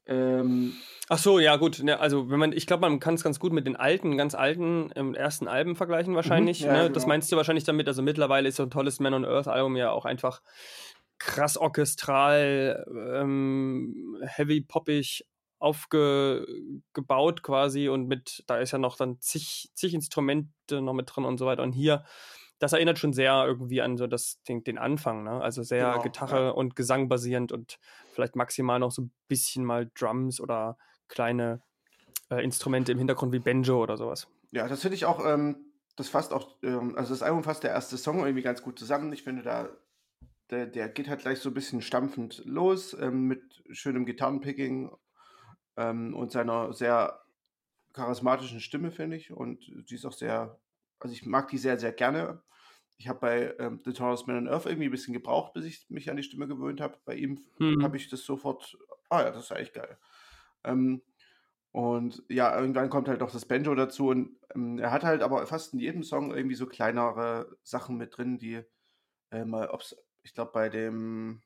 [0.07, 0.75] Ähm,
[1.09, 1.83] Ach so, ja gut.
[1.83, 4.35] Ne, also wenn man, ich glaube, man kann es ganz gut mit den alten, ganz
[4.35, 6.61] alten ähm, ersten Alben vergleichen wahrscheinlich.
[6.61, 6.83] Mhm, ja, ne?
[6.85, 6.95] genau.
[6.95, 7.89] Das meinst du wahrscheinlich damit.
[7.89, 10.43] Also mittlerweile ist so ein tolles Man on Earth Album ja auch einfach
[11.19, 12.85] krass orchestral,
[13.15, 15.25] ähm, heavy poppig
[15.61, 21.25] aufgebaut quasi und mit, da ist ja noch dann zig, zig Instrumente noch mit drin
[21.25, 21.63] und so weiter.
[21.63, 22.05] Und hier
[22.63, 25.41] das erinnert schon sehr irgendwie an so das, den, den Anfang, ne?
[25.43, 26.51] Also sehr genau, Gitarre ja.
[26.51, 27.81] und Gesang basierend und
[28.13, 30.77] vielleicht maximal noch so ein bisschen mal Drums oder
[31.09, 31.63] kleine
[32.31, 34.29] äh, Instrumente im Hintergrund wie Banjo oder sowas.
[34.51, 37.71] Ja, das finde ich auch, ähm, das fasst auch, ähm, also das Album fasst der
[37.71, 39.13] erste Song irgendwie ganz gut zusammen.
[39.13, 39.69] Ich finde da,
[40.51, 44.91] der, der geht halt gleich so ein bisschen stampfend los ähm, mit schönem Gitarrenpicking
[45.77, 47.23] ähm, und seiner sehr
[47.93, 49.33] charismatischen Stimme, finde ich.
[49.33, 50.59] Und die ist auch sehr,
[50.99, 52.43] also ich mag die sehr, sehr gerne.
[53.03, 55.85] Ich habe bei ähm, The Tallest Man on Earth irgendwie ein bisschen gebraucht, bis ich
[55.89, 56.99] mich an die Stimme gewöhnt habe.
[57.05, 57.83] Bei ihm hm.
[57.83, 58.79] habe ich das sofort,
[59.11, 59.99] ah ja, das ist eigentlich geil.
[60.63, 61.03] Ähm,
[61.73, 65.45] und ja, irgendwann kommt halt noch das Banjo dazu und ähm, er hat halt aber
[65.49, 68.63] fast in jedem Song irgendwie so kleinere Sachen mit drin, die
[69.33, 71.43] äh, mal, ob's, ich glaube bei dem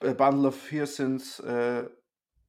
[0.00, 1.84] äh, Bundle of Fearsons äh,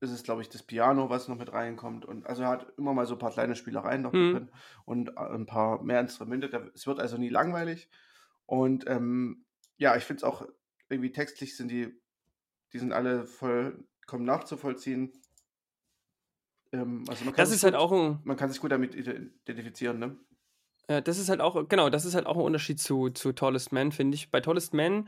[0.02, 2.06] ist es, glaube ich, das Piano, was noch mit reinkommt.
[2.06, 4.34] Und also er hat immer mal so ein paar kleine Spielereien noch mhm.
[4.34, 4.52] drin
[4.84, 6.72] und äh, ein paar mehr Instrumente.
[6.74, 7.88] Es wird also nie langweilig.
[8.47, 9.45] Und ähm,
[9.78, 10.45] ja, ich finde es auch
[10.89, 11.93] irgendwie textlich sind die,
[12.74, 15.14] die sind alle vollkommen nachzuvollziehen.
[16.72, 18.20] Ähm, also man kann das ist halt gut, halt auch ein.
[18.24, 20.18] Man kann sich gut damit identifizieren, ne?
[20.88, 23.93] Das ist halt auch, genau, das ist halt auch ein Unterschied zu, zu Tallest Man,
[23.93, 24.30] finde ich.
[24.30, 25.08] Bei Tallest Man,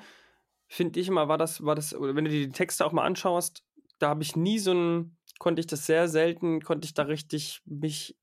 [0.68, 3.66] finde ich immer, war das, war das, wenn du dir die Texte auch mal anschaust,
[4.00, 7.62] da habe ich nie so ein, konnte ich das sehr selten, konnte ich da richtig
[7.66, 8.18] mich,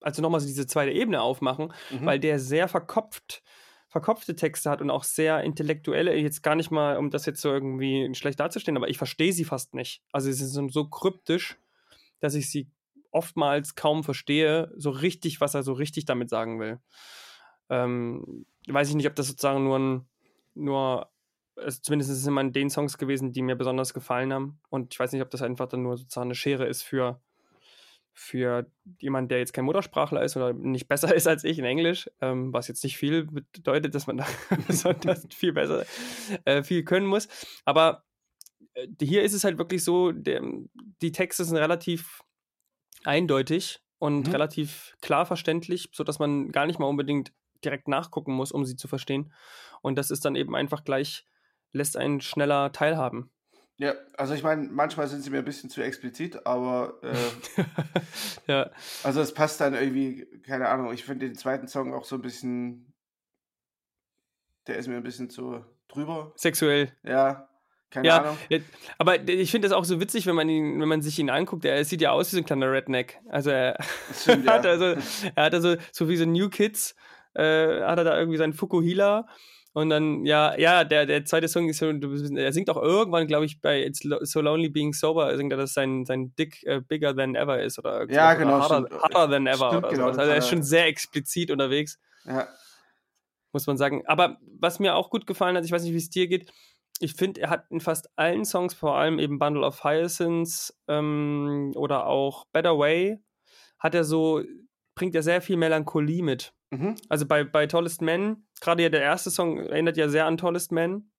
[0.00, 2.06] also nochmal so diese zweite Ebene aufmachen, mhm.
[2.06, 3.42] weil der sehr verkopft,
[3.88, 7.50] verkopfte Texte hat und auch sehr intellektuelle, jetzt gar nicht mal, um das jetzt so
[7.50, 10.02] irgendwie schlecht darzustellen, aber ich verstehe sie fast nicht.
[10.12, 11.58] Also sie sind so kryptisch,
[12.20, 12.70] dass ich sie
[13.10, 16.78] oftmals kaum verstehe, so richtig, was er so richtig damit sagen will.
[17.68, 20.08] Ähm, weiß ich nicht, ob das sozusagen nur ein,
[20.54, 21.10] nur
[21.56, 24.60] also zumindest ist es immer in den Songs gewesen, die mir besonders gefallen haben.
[24.68, 27.20] Und ich weiß nicht, ob das einfach dann nur sozusagen eine Schere ist für,
[28.12, 28.66] für
[28.98, 32.52] jemanden, der jetzt kein Muttersprachler ist oder nicht besser ist als ich in Englisch, ähm,
[32.52, 34.26] was jetzt nicht viel bedeutet, dass man da
[34.66, 35.84] besonders viel besser,
[36.44, 37.28] äh, viel können muss.
[37.64, 38.04] Aber
[38.74, 40.42] äh, hier ist es halt wirklich so, der,
[41.02, 42.22] die Texte sind relativ
[43.04, 44.32] eindeutig und mhm.
[44.32, 47.32] relativ klar verständlich, sodass man gar nicht mal unbedingt
[47.64, 49.32] direkt nachgucken muss, um sie zu verstehen.
[49.82, 51.26] Und das ist dann eben einfach gleich,
[51.72, 53.30] lässt einen schneller teilhaben.
[53.80, 57.62] Ja, also ich meine, manchmal sind sie mir ein bisschen zu explizit, aber äh,
[58.46, 58.70] ja.
[59.02, 62.22] Also es passt dann irgendwie, keine Ahnung, ich finde den zweiten Song auch so ein
[62.22, 62.92] bisschen,
[64.66, 66.32] der ist mir ein bisschen zu drüber.
[66.36, 66.92] Sexuell.
[67.04, 67.48] Ja,
[67.90, 68.38] keine ja, Ahnung.
[68.98, 71.64] Aber ich finde das auch so witzig, wenn man ihn, wenn man sich ihn anguckt.
[71.64, 73.18] Er sieht ja aus wie so ein kleiner Redneck.
[73.28, 73.78] Also er,
[74.14, 74.72] stimmt, hat ja.
[74.72, 74.94] also,
[75.34, 76.94] er hat also so wie so New Kids,
[77.34, 79.26] äh, hat er da irgendwie seinen Fukuhila.
[79.72, 83.44] Und dann, ja, ja, der, der zweite Song ist so, er singt auch irgendwann, glaube
[83.46, 87.14] ich, bei It's So Lonely Being Sober, singt er, dass sein, sein Dick uh, bigger
[87.14, 88.56] than ever ist oder Ja, genau.
[88.56, 90.18] Oder harder, harder than ever stimmt, oder genau, sowas.
[90.18, 92.00] Also er ist schon sehr explizit unterwegs.
[92.24, 92.48] Ja.
[93.52, 94.02] Muss man sagen.
[94.06, 96.50] Aber was mir auch gut gefallen hat, ich weiß nicht, wie es dir geht,
[96.98, 101.72] ich finde, er hat in fast allen Songs, vor allem eben Bundle of Hyacinths ähm,
[101.76, 103.20] oder auch Better Way,
[103.78, 104.42] hat er so,
[104.94, 106.52] bringt er sehr viel Melancholie mit.
[106.70, 106.96] Mhm.
[107.08, 110.72] Also bei, bei Tallest Man, gerade ja der erste Song erinnert ja sehr an Tallest
[110.72, 111.10] Man.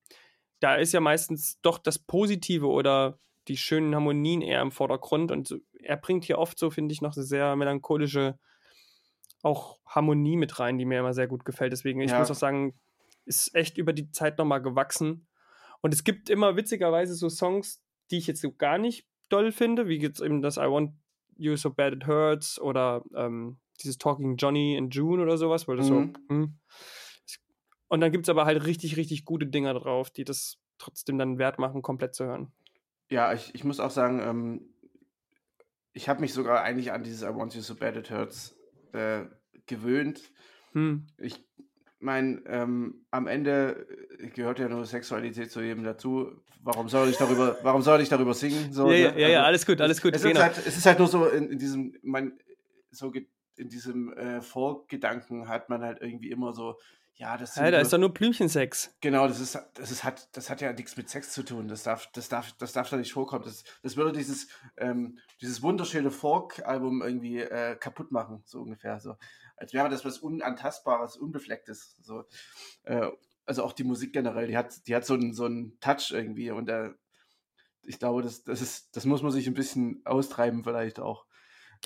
[0.60, 5.60] Da ist ja meistens doch das Positive oder die schönen Harmonien eher im Vordergrund und
[5.74, 8.38] er bringt hier oft so, finde ich, noch eine sehr melancholische
[9.44, 11.74] auch Harmonie mit rein, die mir immer sehr gut gefällt.
[11.74, 12.20] Deswegen, ich ja.
[12.20, 12.76] muss auch sagen,
[13.26, 15.28] ist echt über die Zeit nochmal gewachsen.
[15.82, 19.88] Und es gibt immer witzigerweise so Songs, die ich jetzt so gar nicht doll finde,
[19.88, 20.94] wie jetzt eben das I Want
[21.38, 25.78] You So Bad It Hurts oder ähm, dieses Talking Johnny in June oder sowas, weil
[25.78, 26.14] das mhm.
[26.30, 26.36] so.
[26.36, 26.60] Hm.
[27.88, 31.38] Und dann gibt es aber halt richtig, richtig gute Dinger drauf, die das trotzdem dann
[31.38, 32.52] wert machen, komplett zu hören.
[33.10, 34.74] Ja, ich, ich muss auch sagen, ähm,
[35.94, 38.58] ich habe mich sogar eigentlich an dieses I Want You So Bad It Hurts
[38.94, 39.26] äh,
[39.66, 40.32] gewöhnt.
[40.72, 41.08] Hm.
[41.18, 41.44] Ich
[42.00, 43.88] meine, ähm, am Ende
[44.20, 46.32] äh, gehört ja nur Sexualität zu jedem dazu.
[46.64, 48.72] Warum soll ich darüber, warum soll ich darüber singen?
[48.72, 49.20] So, ja, ne?
[49.20, 50.16] ja, ja, also, alles gut, alles gut.
[50.16, 52.40] Es, es, ist, halt, es ist halt nur so in, in diesem, man,
[52.92, 53.12] so
[53.56, 56.78] in diesem äh, Vorgedanken hat man halt irgendwie immer so,
[57.16, 58.96] ja, das ja, da ist doch nur Blümchensex.
[59.02, 61.68] Genau, das ist, das ist hat, das hat ja nichts mit Sex zu tun.
[61.68, 63.44] Das darf, das darf, das darf da nicht vorkommen.
[63.44, 64.48] Das, das würde dieses,
[64.78, 69.00] ähm, dieses wunderschöne Folk-Album irgendwie äh, kaputt machen, so ungefähr.
[69.00, 69.16] So
[69.62, 71.96] als wäre das was Unantastbares, Unbeflecktes.
[72.02, 72.24] So.
[72.84, 73.10] Äh,
[73.46, 76.52] also auch die Musik generell, die hat, die hat so einen, so einen Touch irgendwie
[76.52, 76.90] und äh,
[77.84, 81.26] ich glaube, das, das, ist, das muss man sich ein bisschen austreiben, vielleicht auch.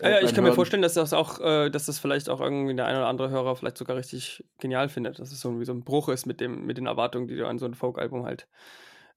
[0.01, 0.45] Äh, ja, ich kann Hören.
[0.45, 3.29] mir vorstellen, dass das auch, äh, dass das vielleicht auch irgendwie der eine oder andere
[3.29, 6.41] Hörer vielleicht sogar richtig genial findet, dass es so wie so ein Bruch ist mit
[6.41, 8.47] dem, mit den Erwartungen, die du an so ein Folk-Album halt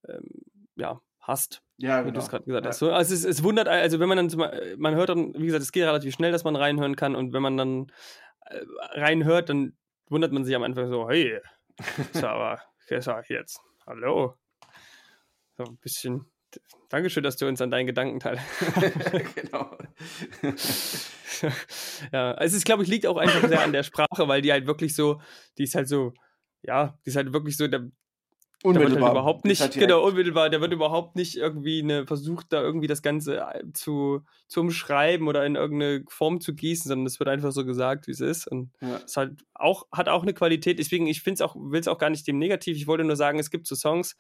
[0.09, 0.29] ähm,
[0.77, 1.63] ja, hast.
[1.79, 2.09] Ja, genau.
[2.09, 2.71] Wie du es gerade gesagt ja.
[2.71, 2.79] hast.
[2.79, 5.73] So, also es, es, wundert, also wenn man dann, man hört dann, wie gesagt, es
[5.73, 7.93] geht relativ schnell, dass man reinhören kann und wenn man dann
[8.47, 8.61] äh,
[8.93, 9.77] reinhört, dann
[10.09, 11.41] wundert man sich am Anfang so, hey,
[12.13, 14.35] ist aber, jetzt, hallo.
[15.57, 16.25] So ein bisschen,
[16.89, 18.43] Dankeschön, dass du uns an deinen Gedanken teilst.
[19.35, 19.77] genau.
[22.13, 24.95] ja, es glaube ich, liegt auch einfach sehr an der Sprache, weil die halt wirklich
[24.95, 25.21] so,
[25.59, 26.15] die ist halt so,
[26.63, 27.91] ja, die ist halt wirklich so, der,
[28.65, 28.89] Unmittelbar.
[28.89, 32.47] Der wird halt überhaupt nicht, halt genau, unmittelbar, der wird überhaupt nicht irgendwie eine, versucht,
[32.53, 37.07] da irgendwie das Ganze äh, zu, zu umschreiben oder in irgendeine Form zu gießen, sondern
[37.07, 38.49] es wird einfach so gesagt, wie es ist.
[38.49, 38.97] Und ja.
[39.05, 40.81] es halt auch, hat auch eine Qualität.
[40.81, 42.77] Deswegen, ich finde es auch, will es auch gar nicht dem negativ.
[42.77, 44.17] Ich wollte nur sagen, es gibt so Songs,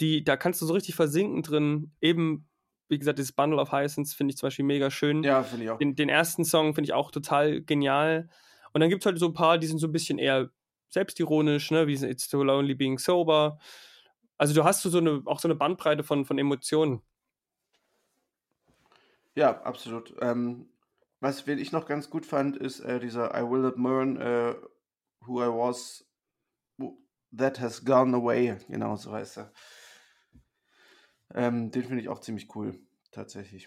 [0.00, 1.92] die, da kannst du so richtig versinken drin.
[2.00, 2.48] Eben,
[2.88, 5.22] wie gesagt, das Bundle of Hyacinths finde ich zum Beispiel mega schön.
[5.22, 5.78] Ja, finde ich auch.
[5.78, 8.28] Den, den ersten Song finde ich auch total genial.
[8.72, 10.50] Und dann gibt es halt so ein paar, die sind so ein bisschen eher
[10.88, 13.58] selbstironisch, ne, wie It's So Lonely Being Sober.
[14.38, 17.02] Also du hast so eine, auch so eine Bandbreite von, von Emotionen.
[19.34, 20.14] Ja, absolut.
[20.20, 20.68] Ähm,
[21.20, 24.54] was ich noch ganz gut fand, ist äh, dieser I Will Not Mourn äh,
[25.20, 26.04] Who I Was
[27.36, 28.58] That Has Gone Away.
[28.68, 29.52] Genau, so heißt er.
[31.34, 32.78] Ähm, den finde ich auch ziemlich cool,
[33.10, 33.66] tatsächlich.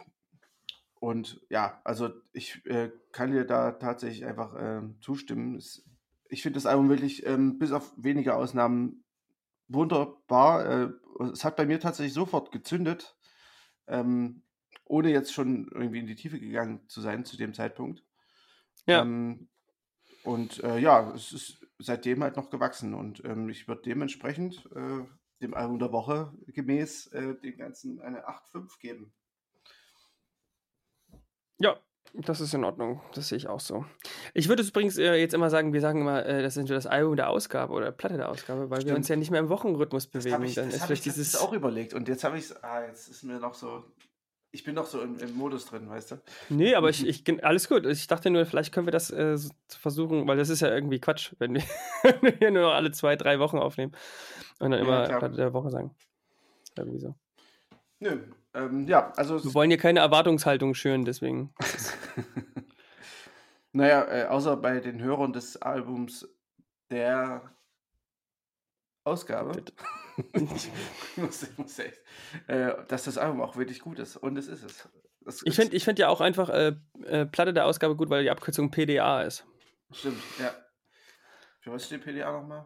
[0.99, 5.55] Und ja, also ich äh, kann dir da tatsächlich einfach äh, zustimmen.
[5.55, 5.83] Es
[6.29, 9.03] ich finde das Album wirklich ähm, bis auf wenige Ausnahmen
[9.67, 10.65] wunderbar.
[10.65, 10.89] Äh,
[11.31, 13.15] es hat bei mir tatsächlich sofort gezündet,
[13.87, 14.43] ähm,
[14.85, 18.03] ohne jetzt schon irgendwie in die Tiefe gegangen zu sein zu dem Zeitpunkt.
[18.85, 19.01] Ja.
[19.01, 19.47] Ähm,
[20.23, 25.03] und äh, ja, es ist seitdem halt noch gewachsen und ähm, ich würde dementsprechend äh,
[25.41, 29.13] dem Album der Woche gemäß äh, den ganzen eine 8,5 geben.
[31.59, 31.77] Ja,
[32.13, 33.01] das ist in Ordnung.
[33.13, 33.85] Das sehe ich auch so.
[34.33, 37.15] Ich würde übrigens äh, jetzt immer sagen, wir sagen immer, äh, das ist das Album
[37.15, 38.91] der Ausgabe oder Platte der Ausgabe, weil Stimmt.
[38.91, 40.43] wir uns ja nicht mehr im Wochenrhythmus bewegen.
[40.43, 41.35] Ich, Dann das ist vielleicht ich, dieses.
[41.37, 43.83] auch überlegt und jetzt habe ich es, ah, jetzt ist mir noch so.
[44.51, 46.21] Ich bin noch so im, im, Modus drin, weißt du?
[46.47, 47.85] Nee, aber ich, ich, alles gut.
[47.85, 51.33] Ich dachte nur, vielleicht können wir das äh, versuchen, weil das ist ja irgendwie Quatsch,
[51.39, 51.63] wenn wir,
[52.39, 53.91] hier nur alle zwei, drei Wochen aufnehmen
[54.59, 55.95] und dann immer ja, Platte der Woche sagen.
[56.77, 57.15] Irgendwie so.
[57.99, 58.21] Nö,
[58.53, 59.43] ähm, ja, also.
[59.43, 61.53] Wir wollen hier keine Erwartungshaltung schüren, deswegen.
[63.71, 66.27] naja, äh, außer bei den Hörern des Albums
[66.89, 67.51] der
[69.03, 69.63] Ausgabe.
[70.33, 70.41] ich
[71.17, 72.01] muss, muss echt,
[72.47, 74.17] äh, dass das Album auch wirklich gut ist.
[74.17, 74.89] Und es ist es.
[75.21, 78.23] Das ich finde ich find ja auch einfach äh, äh, Platte der Ausgabe gut, weil
[78.23, 79.45] die Abkürzung PDA ist.
[79.91, 80.53] Stimmt, ja.
[81.61, 82.65] Für was steht PDA nochmal?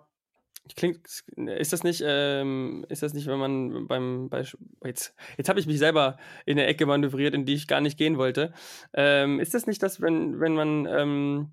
[0.76, 4.45] Klingt, ist das nicht, ähm, ist das nicht, wenn man beim, bei,
[4.86, 7.97] jetzt, jetzt habe ich mich selber in eine Ecke manövriert, in die ich gar nicht
[7.97, 8.53] gehen wollte.
[8.93, 11.51] Ähm, ist das nicht das, wenn, wenn man, ähm,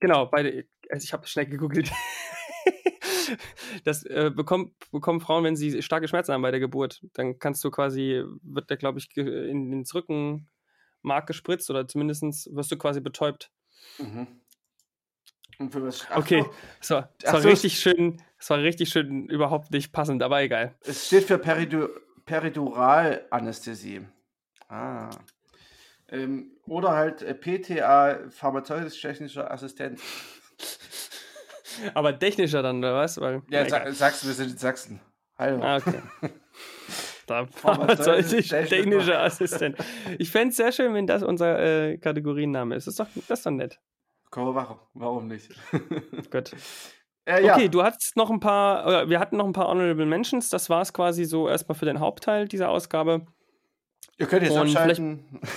[0.00, 1.90] genau, bei, also ich habe schnell gegoogelt.
[3.84, 7.02] das äh, bekommt, bekommen Frauen, wenn sie starke Schmerzen haben bei der Geburt.
[7.14, 12.22] Dann kannst du quasi, wird der, glaube ich, in den Rückenmark gespritzt oder zumindest
[12.54, 13.50] wirst du quasi betäubt.
[13.98, 14.26] Mhm.
[15.58, 16.06] Und für was?
[16.10, 16.44] Ach okay,
[16.80, 20.74] so, war so, richtig schön, es war richtig schön überhaupt nicht passend, aber egal.
[20.82, 21.88] Es steht für Peridu
[22.24, 24.06] Periduralanästhesie.
[24.68, 25.10] Ah.
[26.08, 30.00] Ähm, oder halt äh, PTA, pharmazeutisch-technischer Assistent.
[31.94, 33.20] aber technischer dann, oder was?
[33.20, 35.00] Weil, ja, sa Sachsen, wir sind in Sachsen.
[35.38, 35.62] Hallo.
[35.62, 36.00] Ah, okay.
[37.26, 39.76] Da pharmazeutisch-technischer Assistent.
[40.16, 42.86] Ich fände es sehr schön, wenn das unser äh, Kategorienname ist.
[42.86, 43.80] Das ist doch, das ist doch nett.
[44.30, 45.50] Komm, warum, warum nicht?
[46.30, 46.52] Gut.
[47.26, 47.54] Äh, ja.
[47.54, 50.48] Okay, du hattest noch ein paar, wir hatten noch ein paar Honorable Mentions.
[50.48, 53.26] Das war es quasi so erstmal für den Hauptteil dieser Ausgabe.
[54.16, 55.40] Ihr könnt jetzt Und abschalten.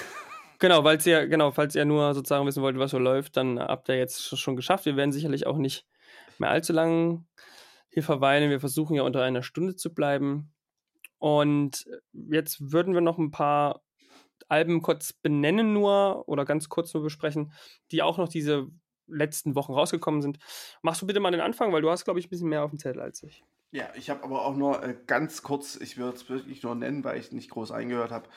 [0.61, 3.88] Genau, weil ihr, genau, falls ihr nur sozusagen wissen wollt, was so läuft, dann habt
[3.88, 4.86] ihr jetzt schon geschafft.
[4.86, 5.86] Wir werden sicherlich auch nicht
[6.38, 7.26] mehr allzu lang
[7.88, 8.49] hier verweilen.
[8.49, 10.51] Wir versuchen ja unter einer Stunde zu bleiben.
[11.17, 13.82] Und jetzt würden wir noch ein paar
[14.49, 17.53] Alben kurz benennen nur oder ganz kurz nur besprechen,
[17.91, 18.67] die auch noch diese
[19.10, 20.39] letzten Wochen rausgekommen sind.
[20.82, 22.72] Machst du bitte mal den Anfang, weil du hast, glaube ich, ein bisschen mehr auf
[22.72, 23.43] dem Zettel als ich.
[23.72, 27.03] Ja, ich habe aber auch nur äh, ganz kurz, ich würde es wirklich nur nennen,
[27.03, 28.28] weil ich nicht groß eingehört habe,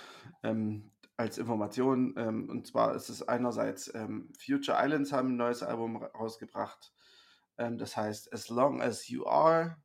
[0.43, 2.15] ähm, als Information.
[2.19, 6.93] Ähm, und zwar ist es einerseits ähm, Future Islands haben ein neues Album rausgebracht.
[7.57, 9.79] Ähm, das heißt As Long As You Are.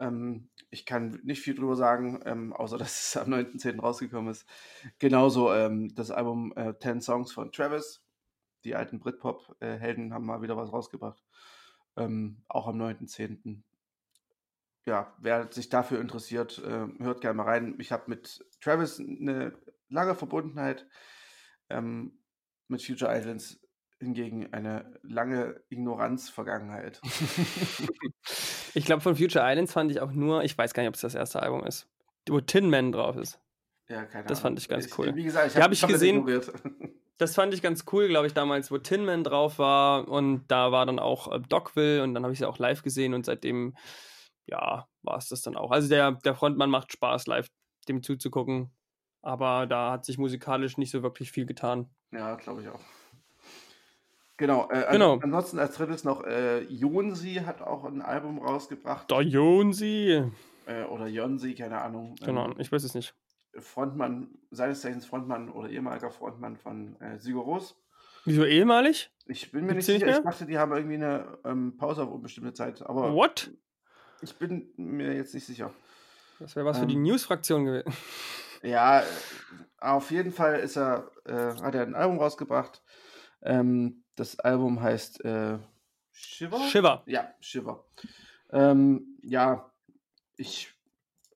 [0.00, 3.80] Ähm, ich kann nicht viel drüber sagen, ähm, außer dass es am 9.10.
[3.80, 4.46] rausgekommen ist.
[4.98, 5.48] Genauso
[5.94, 8.03] das Album äh, 10 Songs von Travis.
[8.64, 11.22] Die alten Britpop-Helden haben mal wieder was rausgebracht.
[11.96, 13.62] Ähm, auch am 9.10.
[14.86, 17.76] Ja, wer sich dafür interessiert, äh, hört gerne mal rein.
[17.78, 19.56] Ich habe mit Travis eine
[19.88, 20.86] lange Verbundenheit.
[21.70, 22.18] Ähm,
[22.68, 23.60] mit Future Islands
[23.98, 27.00] hingegen eine lange Ignoranz-Vergangenheit.
[28.74, 31.00] ich glaube, von Future Islands fand ich auch nur, ich weiß gar nicht, ob es
[31.00, 31.88] das erste Album ist,
[32.28, 33.40] wo Tin Man drauf ist.
[33.88, 35.08] Ja, keine Das fand ich ganz cool.
[35.08, 36.24] Ich, wie gesagt, ich habe hab ich gesehen.
[37.18, 40.72] Das fand ich ganz cool, glaube ich, damals, wo Tin Man drauf war und da
[40.72, 43.76] war dann auch äh, Dogville und dann habe ich sie auch live gesehen und seitdem,
[44.46, 45.70] ja, war es das dann auch.
[45.70, 47.48] Also der, der Frontmann macht Spaß, live
[47.88, 48.72] dem zuzugucken,
[49.22, 51.88] aber da hat sich musikalisch nicht so wirklich viel getan.
[52.10, 52.80] Ja, glaube ich auch.
[54.36, 55.18] Genau, äh, genau.
[55.20, 59.08] ansonsten als drittes noch äh, Jonsi hat auch ein Album rausgebracht.
[59.10, 60.24] Da Jonsi.
[60.66, 62.16] Äh, oder Jonsi, keine Ahnung.
[62.24, 63.14] Genau, ähm, ich weiß es nicht.
[63.58, 67.76] Frontmann, seines Zeichens Frontmann oder ehemaliger Frontmann von äh, Sigoros.
[68.24, 69.10] Wieso ehemalig?
[69.26, 70.06] Ich bin mir Gibt's nicht sicher.
[70.06, 72.82] Nicht ich dachte, die haben irgendwie eine ähm, Pause auf unbestimmte Zeit.
[72.82, 73.50] Aber What?
[74.22, 75.72] Ich bin mir jetzt nicht sicher.
[76.38, 77.92] Das wäre was ähm, für die ähm, News-Fraktion gewesen.
[78.62, 79.02] Ja,
[79.76, 82.82] auf jeden Fall ist er, äh, hat er ein Album rausgebracht.
[83.42, 85.58] Ähm, das Album heißt äh,
[86.10, 86.60] Shiver?
[86.60, 87.02] Shiver.
[87.04, 87.84] Ja, Shiver.
[88.50, 89.70] Ähm, ja,
[90.38, 90.72] ich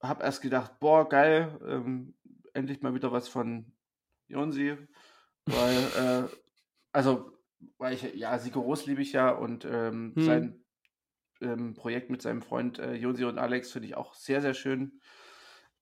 [0.00, 2.14] habe erst gedacht, boah, geil, ähm,
[2.54, 3.72] endlich mal wieder was von
[4.28, 4.76] Jonsi,
[5.46, 5.76] weil,
[6.30, 6.36] äh,
[6.92, 7.32] also,
[7.78, 10.24] weil ich, ja, Sigoros liebe ich ja und ähm, hm.
[10.24, 10.64] sein
[11.40, 15.00] ähm, Projekt mit seinem Freund äh, Jonsi und Alex finde ich auch sehr, sehr schön.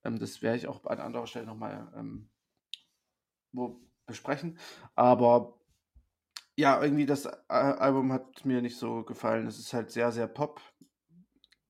[0.05, 2.31] Ähm, das werde ich auch an anderer Stelle nochmal ähm,
[4.07, 4.59] besprechen.
[4.95, 5.59] Aber
[6.57, 9.47] ja, irgendwie das Album hat mir nicht so gefallen.
[9.47, 10.61] Es ist halt sehr, sehr Pop.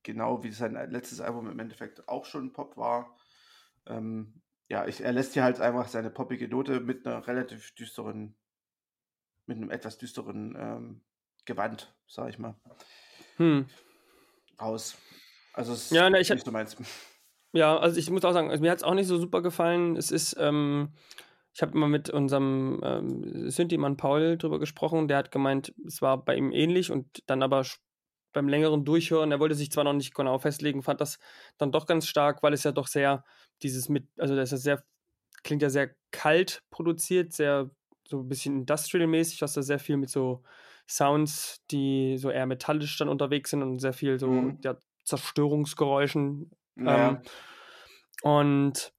[0.06, 3.18] Genau wie sein letztes Album im Endeffekt auch schon Pop war.
[3.88, 8.36] Ähm, ja, ich, er lässt hier halt einfach seine poppige Note mit einer relativ düsteren,
[9.46, 11.00] mit einem etwas düsteren ähm,
[11.44, 12.54] Gewand, sag ich mal.
[13.38, 13.66] Hm.
[14.60, 14.96] Raus.
[15.52, 16.76] Also es ja, ne, ich nicht so meins.
[17.50, 19.96] Ja, also ich muss auch sagen, also mir hat es auch nicht so super gefallen.
[19.96, 20.92] Es ist, ähm,
[21.52, 25.08] ich habe immer mit unserem ähm, Synthi-Mann Paul drüber gesprochen.
[25.08, 27.64] Der hat gemeint, es war bei ihm ähnlich und dann aber
[28.36, 31.18] beim längeren Durchhören, er wollte sich zwar noch nicht genau festlegen, fand das
[31.56, 33.24] dann doch ganz stark, weil es ja doch sehr
[33.62, 34.84] dieses mit, also das ist ja sehr,
[35.42, 37.70] klingt ja sehr kalt produziert, sehr
[38.06, 40.42] so ein bisschen industrial-mäßig, was da sehr viel mit so
[40.86, 44.58] Sounds, die so eher metallisch dann unterwegs sind und sehr viel so mhm.
[44.62, 46.50] ja, Zerstörungsgeräuschen.
[46.76, 47.08] Ja.
[47.08, 47.18] Ähm,
[48.20, 48.92] und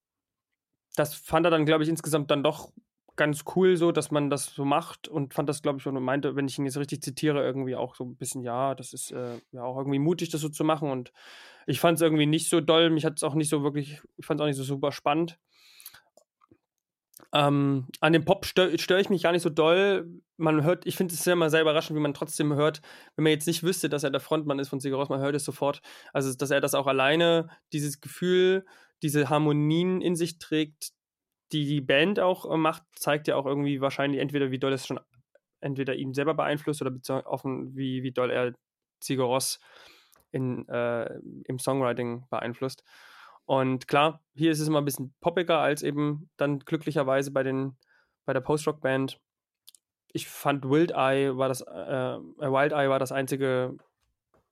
[0.95, 2.71] das fand er dann, glaube ich, insgesamt dann doch
[3.17, 6.35] ganz cool so, dass man das so macht und fand das, glaube ich, und meinte,
[6.35, 9.39] wenn ich ihn jetzt richtig zitiere, irgendwie auch so ein bisschen, ja, das ist äh,
[9.51, 11.11] ja auch irgendwie mutig, das so zu machen und
[11.65, 14.25] ich fand es irgendwie nicht so doll, mich hat es auch nicht so wirklich, ich
[14.25, 15.37] fand es auch nicht so super spannend.
[17.33, 20.07] Ähm, an dem Pop störe stör ich mich gar nicht so doll.
[20.37, 22.81] Man hört, ich finde es ja immer sehr überraschend, wie man trotzdem hört,
[23.15, 25.43] wenn man jetzt nicht wüsste, dass er der Frontmann ist von Sigaros, man hört es
[25.43, 25.81] sofort.
[26.13, 28.65] Also, dass er das auch alleine, dieses Gefühl,
[29.01, 30.93] diese Harmonien in sich trägt,
[31.51, 34.87] die die Band auch äh, macht, zeigt ja auch irgendwie wahrscheinlich entweder, wie doll es
[34.87, 34.99] schon
[35.59, 36.93] entweder ihn selber beeinflusst oder
[37.25, 38.53] offen, wie, wie doll er
[39.01, 39.59] Sigaros
[40.31, 42.83] in, äh, im Songwriting beeinflusst.
[43.45, 47.77] Und klar, hier ist es immer ein bisschen poppiger als eben dann glücklicherweise bei den
[48.25, 49.21] bei der Post-Rock-Band.
[50.11, 53.77] Ich fand Wild Eye war das äh, äh, Wild Eye war das einzige,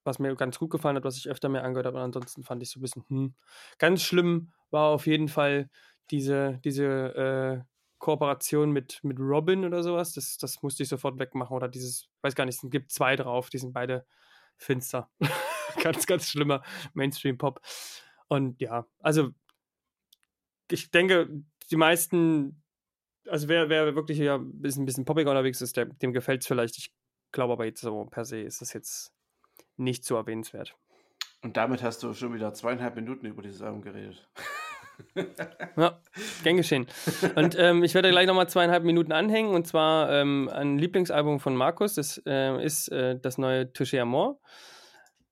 [0.05, 1.97] was mir ganz gut gefallen hat, was ich öfter mehr angehört habe.
[1.97, 3.35] Und ansonsten fand ich so ein bisschen, hm.
[3.79, 5.69] Ganz schlimm war auf jeden Fall
[6.11, 6.85] diese, diese
[7.65, 10.13] äh, Kooperation mit, mit Robin oder sowas.
[10.13, 11.55] Das, das musste ich sofort wegmachen.
[11.55, 14.05] Oder dieses, weiß gar nicht, es gibt zwei drauf, die sind beide
[14.57, 15.09] finster.
[15.83, 16.61] ganz, ganz schlimmer
[16.93, 17.61] Mainstream-Pop.
[18.27, 19.31] Und ja, also
[20.71, 21.29] ich denke,
[21.71, 22.63] die meisten,
[23.27, 26.41] also wer, wer wirklich ja ein bisschen, ein bisschen poppiger unterwegs ist, der, dem gefällt
[26.41, 26.77] es vielleicht.
[26.77, 26.93] Ich
[27.31, 29.13] glaube aber jetzt so per se ist das jetzt
[29.77, 30.75] nicht so erwähnenswert.
[31.41, 34.27] Und damit hast du schon wieder zweieinhalb Minuten über dieses Album geredet.
[35.77, 35.99] ja,
[36.43, 36.87] gern geschehen.
[37.35, 41.55] Und ähm, ich werde gleich nochmal zweieinhalb Minuten anhängen und zwar ähm, ein Lieblingsalbum von
[41.55, 41.95] Markus.
[41.95, 44.39] Das äh, ist äh, das neue Touché Amor.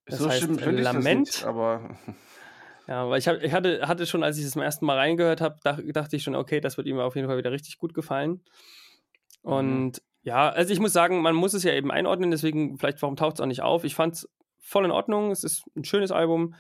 [0.06, 1.28] Das so heißt Lament.
[1.28, 1.98] Nicht, aber
[2.88, 5.42] ja, weil ich, hab, ich hatte, hatte schon, als ich das zum ersten Mal reingehört
[5.42, 7.94] habe, dach, dachte ich schon, okay, das wird ihm auf jeden Fall wieder richtig gut
[7.94, 8.42] gefallen.
[9.42, 9.92] Und mhm.
[10.24, 13.36] ja, also ich muss sagen, man muss es ja eben einordnen, deswegen, vielleicht, warum taucht
[13.36, 13.84] es auch nicht auf?
[13.84, 16.56] Ich fand es voll in Ordnung, es ist ein schönes Album.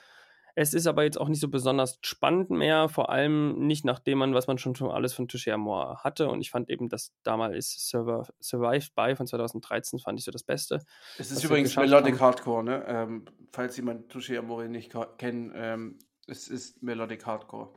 [0.56, 4.36] Es ist aber jetzt auch nicht so besonders spannend mehr, vor allem nicht nachdem man,
[4.36, 6.30] was man schon, schon alles von Touché Amor hatte.
[6.30, 10.44] Und ich fand eben, dass damals Survive, Survived By von 2013 fand ich so das
[10.44, 10.82] Beste.
[11.18, 12.22] Es ist übrigens Melodic haben.
[12.22, 12.84] Hardcore, ne?
[12.88, 15.98] Ähm, falls jemand Touché Amore nicht kennt, ähm,
[16.28, 17.70] es ist Melodic Hardcore.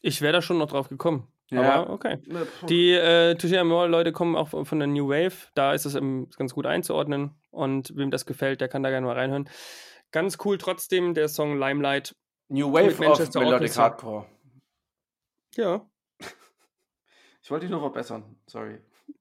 [0.00, 1.26] Ich wäre da schon noch drauf gekommen.
[1.50, 1.74] Ja.
[1.74, 2.18] Aber okay.
[2.26, 5.48] Ne, Die äh, Touché Amore-Leute kommen auch von der New Wave.
[5.54, 7.32] Da ist es ganz gut einzuordnen.
[7.50, 9.48] Und wem das gefällt, der kann da gerne mal reinhören.
[10.10, 12.14] Ganz cool trotzdem der Song Limelight.
[12.48, 14.26] New Wave of Melodic Hardcore.
[15.56, 15.86] Ja.
[17.40, 18.36] Ich wollte dich nur verbessern.
[18.46, 18.78] Sorry.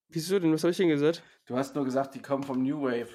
[0.10, 0.52] Wieso denn?
[0.52, 1.24] Was habe ich denn gesagt?
[1.46, 3.08] Du hast nur gesagt, die kommen vom New Wave.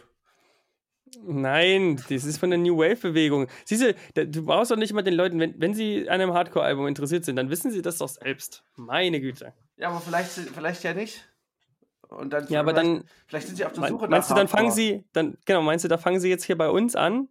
[1.22, 3.46] Nein, das ist von der New Wave-Bewegung.
[3.66, 6.86] Siehst du, du brauchst doch nicht mal den Leuten, wenn, wenn sie an einem Hardcore-Album
[6.86, 8.64] interessiert sind, dann wissen sie das doch selbst.
[8.76, 9.52] Meine Güte.
[9.76, 11.28] Ja, aber vielleicht, vielleicht ja nicht.
[12.08, 13.04] Und dann ja, aber dann.
[13.26, 15.84] Vielleicht sind sie auf der Suche mein, Meinst du, dann fangen sie, dann, genau, meinst
[15.84, 17.28] du, da fangen sie jetzt hier bei uns an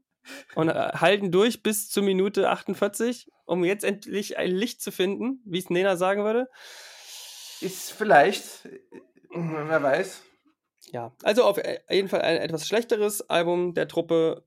[0.56, 5.42] und äh, halten durch bis zur Minute 48, um jetzt endlich ein Licht zu finden,
[5.46, 6.50] wie es Nena sagen würde?
[7.62, 8.68] Ist vielleicht,
[9.30, 10.24] wer weiß.
[10.92, 14.46] Ja, also auf äh, jeden Fall ein etwas schlechteres Album der Truppe.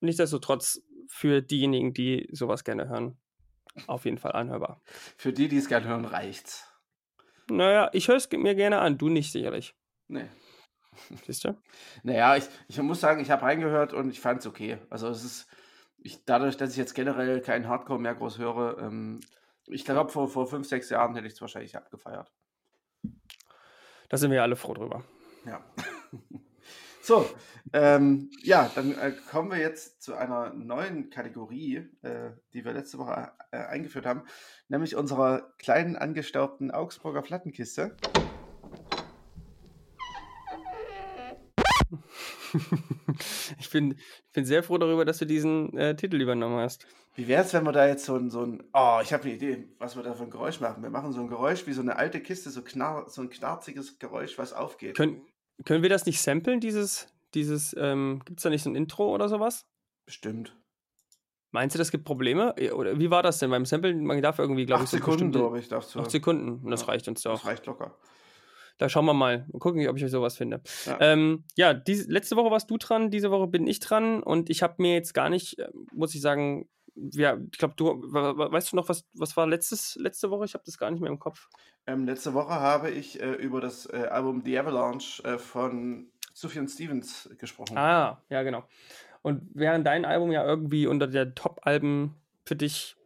[0.00, 3.16] Nichtsdestotrotz für diejenigen, die sowas gerne hören,
[3.86, 4.80] auf jeden Fall anhörbar.
[5.16, 6.68] Für die, die es gerne hören, reicht's.
[7.48, 9.74] Naja, ich höre es mir gerne an, du nicht sicherlich.
[10.08, 10.26] Nee.
[11.26, 11.56] Siehst du?
[12.02, 14.78] Naja, ich, ich muss sagen, ich habe reingehört und ich fand es okay.
[14.90, 15.46] Also es ist,
[15.98, 19.20] ich, dadurch, dass ich jetzt generell keinen Hardcore mehr groß höre, ähm,
[19.66, 22.30] ich glaube, vor, vor fünf, sechs Jahren hätte ich es wahrscheinlich abgefeiert.
[24.08, 25.04] Da sind wir alle froh drüber.
[25.46, 25.64] Ja.
[27.02, 27.28] so,
[27.72, 32.98] ähm, ja, dann äh, kommen wir jetzt zu einer neuen Kategorie, äh, die wir letzte
[32.98, 34.24] Woche äh, eingeführt haben,
[34.68, 37.96] nämlich unserer kleinen angestaubten Augsburger Plattenkiste.
[43.58, 43.96] ich, bin,
[44.32, 46.86] bin sehr froh darüber, dass du diesen äh, Titel übernommen hast.
[47.14, 49.34] Wie wäre es, wenn wir da jetzt so ein, so ein oh, ich habe eine
[49.34, 50.82] Idee, was wir da für ein Geräusch machen.
[50.82, 53.98] Wir machen so ein Geräusch wie so eine alte Kiste, so, knar, so ein knarziges
[53.98, 54.96] Geräusch, was aufgeht.
[54.96, 55.22] Können,
[55.64, 59.14] können wir das nicht samplen, dieses, dieses, ähm, gibt es da nicht so ein Intro
[59.14, 59.66] oder sowas?
[60.06, 60.56] Bestimmt.
[61.50, 62.54] Meinst du, das gibt Probleme?
[62.74, 64.04] Oder wie war das denn beim Samplen?
[64.04, 66.00] Man darf irgendwie, glaube ich, so Sekunden, glaube ich, darfst du.
[66.00, 67.32] Acht Sekunden, das ja, reicht uns doch.
[67.32, 67.94] Das reicht locker.
[68.78, 69.46] Da schauen wir mal.
[69.52, 70.60] Mal gucken, ob ich sowas finde.
[70.86, 74.50] Ja, ähm, ja diese, letzte Woche warst du dran, diese Woche bin ich dran und
[74.50, 78.72] ich habe mir jetzt gar nicht, äh, muss ich sagen, ja, ich glaube, du weißt
[78.72, 80.44] du noch, was, was war letztes, letzte Woche?
[80.44, 81.48] Ich habe das gar nicht mehr im Kopf.
[81.86, 86.68] Ähm, letzte Woche habe ich äh, über das äh, Album The Avalanche äh, von Sufjan
[86.68, 87.76] Stevens gesprochen.
[87.76, 88.64] Ah, ja, genau.
[89.22, 92.96] Und während dein Album ja irgendwie unter der Top-Alben für dich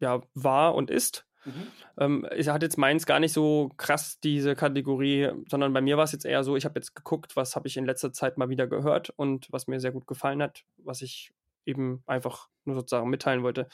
[0.00, 1.66] ja war und ist, mhm.
[1.98, 6.12] ähm, hat jetzt meins gar nicht so krass diese Kategorie, sondern bei mir war es
[6.12, 8.66] jetzt eher so, ich habe jetzt geguckt, was habe ich in letzter Zeit mal wieder
[8.66, 11.32] gehört und was mir sehr gut gefallen hat, was ich
[11.64, 13.68] eben einfach nur sozusagen mitteilen wollte.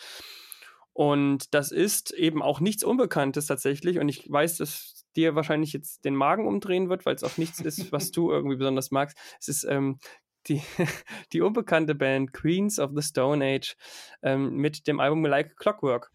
[0.95, 3.99] Und das ist eben auch nichts Unbekanntes tatsächlich.
[3.99, 7.61] Und ich weiß, dass dir wahrscheinlich jetzt den Magen umdrehen wird, weil es auch nichts
[7.61, 9.16] ist, was du irgendwie besonders magst.
[9.41, 9.99] Es ist ähm,
[10.49, 10.62] die,
[11.33, 13.77] die unbekannte Band Queens of the Stone Age
[14.23, 16.12] ähm, mit dem Album Like Clockwork.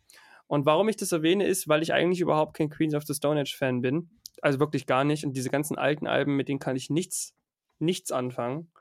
[0.47, 3.39] Und warum ich das erwähne, ist, weil ich eigentlich überhaupt kein Queens of the Stone
[3.39, 4.09] Age Fan bin.
[4.41, 5.25] Also wirklich gar nicht.
[5.25, 7.35] Und diese ganzen alten Alben, mit denen kann ich nichts,
[7.79, 8.71] nichts anfangen.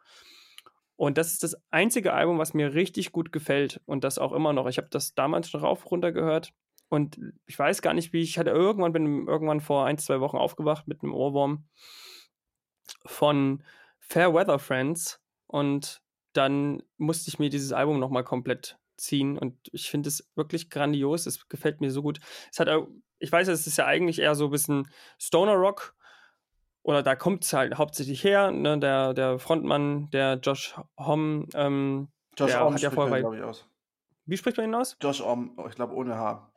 [0.97, 4.53] Und das ist das einzige Album, was mir richtig gut gefällt und das auch immer
[4.53, 4.67] noch.
[4.67, 6.55] Ich habe das damals schon rauf runter gehört
[6.89, 10.39] und ich weiß gar nicht, wie ich hatte irgendwann bin irgendwann vor ein zwei Wochen
[10.39, 11.65] aufgewacht mit einem Ohrwurm
[13.05, 13.63] von
[13.99, 16.01] Fair Weather Friends und
[16.33, 20.71] dann musste ich mir dieses Album noch mal komplett ziehen und ich finde es wirklich
[20.71, 21.27] grandios.
[21.27, 22.21] Es gefällt mir so gut.
[22.51, 22.69] Es hat,
[23.19, 24.89] ich weiß, es ist ja eigentlich eher so ein bisschen
[25.19, 25.95] Stoner Rock
[26.83, 32.09] oder da kommt es halt hauptsächlich her, ne, der, der Frontmann, der Josh Homme, ähm,
[32.37, 33.69] Josh der Om hat ja vorher bei, aus.
[34.25, 34.97] wie spricht man ihn aus?
[35.01, 36.53] Josh Om, ich glaube ohne H.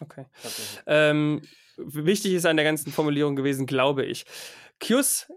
[0.00, 0.26] Okay.
[0.86, 1.42] Ähm,
[1.78, 4.26] wichtig ist an der ganzen Formulierung gewesen, glaube ich.
[4.80, 5.28] Kyus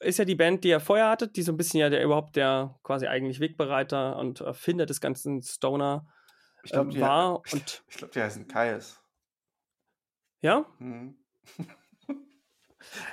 [0.00, 2.36] ist ja die Band, die er vorher hatte, die so ein bisschen ja der überhaupt
[2.36, 6.06] der quasi eigentlich Wegbereiter und Erfinder des ganzen Stoner
[6.62, 7.42] Ich glaube, ähm, die, war.
[7.46, 9.00] ich, Und ich glaub, die heißen Kaius.
[10.40, 11.16] ja, Mhm.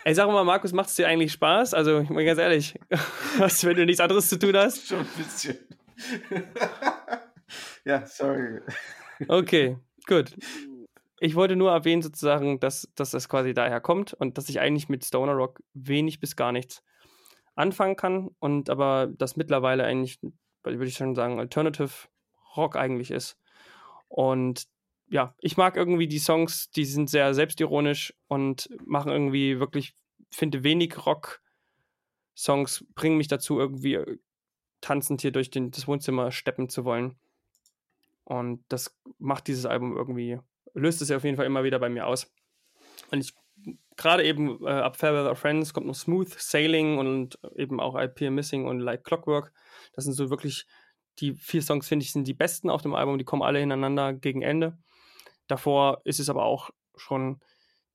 [0.05, 1.73] ey, sag mal, Markus, macht es dir eigentlich Spaß?
[1.73, 2.79] Also, ich meine ganz ehrlich,
[3.37, 4.87] was, wenn du nichts anderes zu tun hast?
[4.87, 5.57] Schon ein bisschen.
[7.85, 8.61] ja, sorry.
[9.27, 9.77] Okay,
[10.07, 10.35] gut.
[11.19, 14.89] Ich wollte nur erwähnen, sozusagen, dass, dass das quasi daher kommt und dass ich eigentlich
[14.89, 16.83] mit Stoner Rock wenig bis gar nichts
[17.55, 20.19] anfangen kann und aber das mittlerweile eigentlich,
[20.63, 22.07] würde ich schon sagen, Alternative
[22.55, 23.37] Rock eigentlich ist.
[24.07, 24.67] Und
[25.09, 29.95] ja, ich mag irgendwie die Songs, die sind sehr selbstironisch und machen irgendwie wirklich,
[30.29, 33.99] finde wenig Rock-Songs, bringen mich dazu, irgendwie
[34.81, 37.17] tanzend hier durch den, das Wohnzimmer steppen zu wollen.
[38.23, 40.39] Und das macht dieses Album irgendwie,
[40.73, 42.31] löst es ja auf jeden Fall immer wieder bei mir aus.
[43.11, 43.33] Und ich,
[43.95, 48.31] gerade eben äh, ab Our Friends kommt noch Smooth Sailing und eben auch I Appear
[48.31, 49.51] Missing und Like Clockwork.
[49.93, 50.65] Das sind so wirklich,
[51.19, 53.17] die vier Songs, finde ich, sind die besten auf dem Album.
[53.17, 54.77] Die kommen alle hintereinander gegen Ende.
[55.47, 57.41] Davor ist es aber auch schon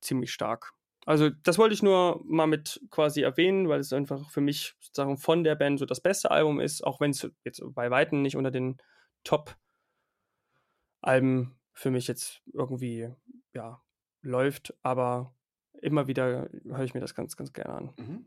[0.01, 0.73] ziemlich stark.
[1.05, 5.18] Also, das wollte ich nur mal mit quasi erwähnen, weil es einfach für mich sozusagen
[5.18, 8.37] von der Band so das beste Album ist, auch wenn es jetzt bei Weitem nicht
[8.37, 8.79] unter den
[9.25, 9.57] Top-Alben
[11.73, 13.11] für mich jetzt irgendwie,
[13.53, 13.83] ja,
[14.23, 15.35] läuft, aber
[15.81, 17.95] immer wieder höre ich mir das ganz, ganz gerne an.
[17.97, 18.27] Mhm.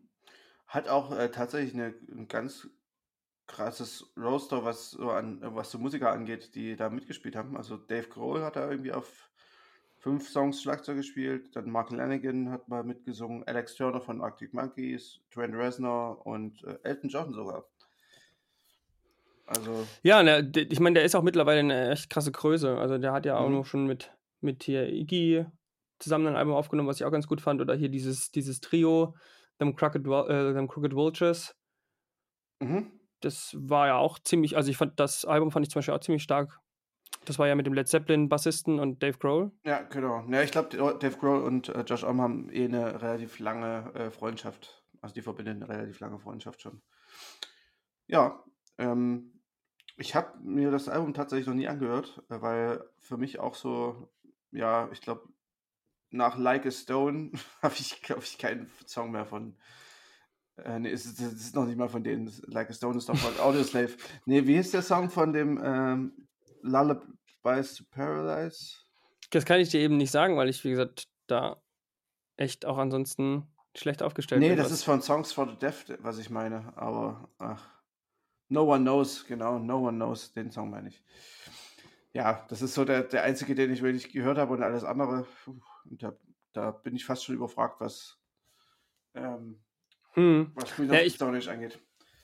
[0.68, 2.68] Hat auch äh, tatsächlich eine, ein ganz
[3.48, 7.56] krasses Roster, was so an was so Musiker angeht, die da mitgespielt haben.
[7.56, 9.30] Also Dave Grohl hat da irgendwie auf
[9.98, 15.20] fünf Songs Schlagzeug gespielt, dann Mark Lanigan hat mal mitgesungen, Alex Turner von Arctic Monkeys,
[15.32, 17.66] Trent Reznor und äh, Elton John sogar.
[19.48, 22.78] Also Ja, ne, ich meine, der ist auch mittlerweile eine echt krasse Größe.
[22.78, 23.56] Also der hat ja auch Mhm.
[23.56, 25.46] noch schon mit, mit hier Iggy
[26.00, 27.62] zusammen ein Album aufgenommen, was ich auch ganz gut fand.
[27.62, 29.16] Oder hier dieses, dieses Trio,
[29.60, 31.56] Them Crooked, äh, Them Crooked Vultures.
[32.60, 32.92] mhm.
[33.22, 36.00] Das war ja auch ziemlich, also ich fand das Album fand ich zum Beispiel auch
[36.02, 36.60] ziemlich stark.
[37.24, 39.52] Das war ja mit dem Led Zeppelin Bassisten und Dave Grohl.
[39.66, 40.24] Ja, genau.
[40.30, 40.70] Ja, ich glaube,
[41.00, 44.84] Dave Grohl und äh, Josh Om haben eh eine relativ lange äh, Freundschaft.
[45.02, 46.82] Also die verbinden eine relativ lange Freundschaft schon.
[48.08, 48.44] Ja,
[48.78, 49.35] ähm,
[49.98, 54.10] ich habe mir das Album tatsächlich noch nie angehört, äh, weil für mich auch so,
[54.52, 55.28] ja, ich glaube,
[56.10, 57.32] nach Like a Stone
[57.62, 59.58] habe ich, glaube ich, keinen Song mehr von.
[60.58, 62.32] Äh, nee, es ist, es ist noch nicht mal von denen.
[62.48, 63.92] Like a Stone ist doch von Audioslave.
[64.26, 66.28] Nee, wie ist der Song von dem ähm,
[66.62, 68.78] Lullabies to Paradise?
[69.32, 71.62] Das kann ich dir eben nicht sagen, weil ich, wie gesagt, da
[72.38, 74.58] echt auch ansonsten schlecht aufgestellt Nee, bin.
[74.58, 76.72] das was- ist von Songs for the Deaf, was ich meine.
[76.78, 77.68] Aber, ach.
[78.50, 79.60] No One Knows, genau.
[79.60, 81.04] No One Knows, den Song meine ich.
[82.14, 85.26] Ja, das ist so der, der einzige, den ich wirklich gehört habe und alles andere.
[85.44, 86.14] puh, Und da,
[86.54, 88.18] da bin ich fast schon überfragt, was,
[89.14, 89.60] ähm,
[90.14, 90.52] Hm.
[90.56, 91.80] was Queen Ja, ich- Age angeht.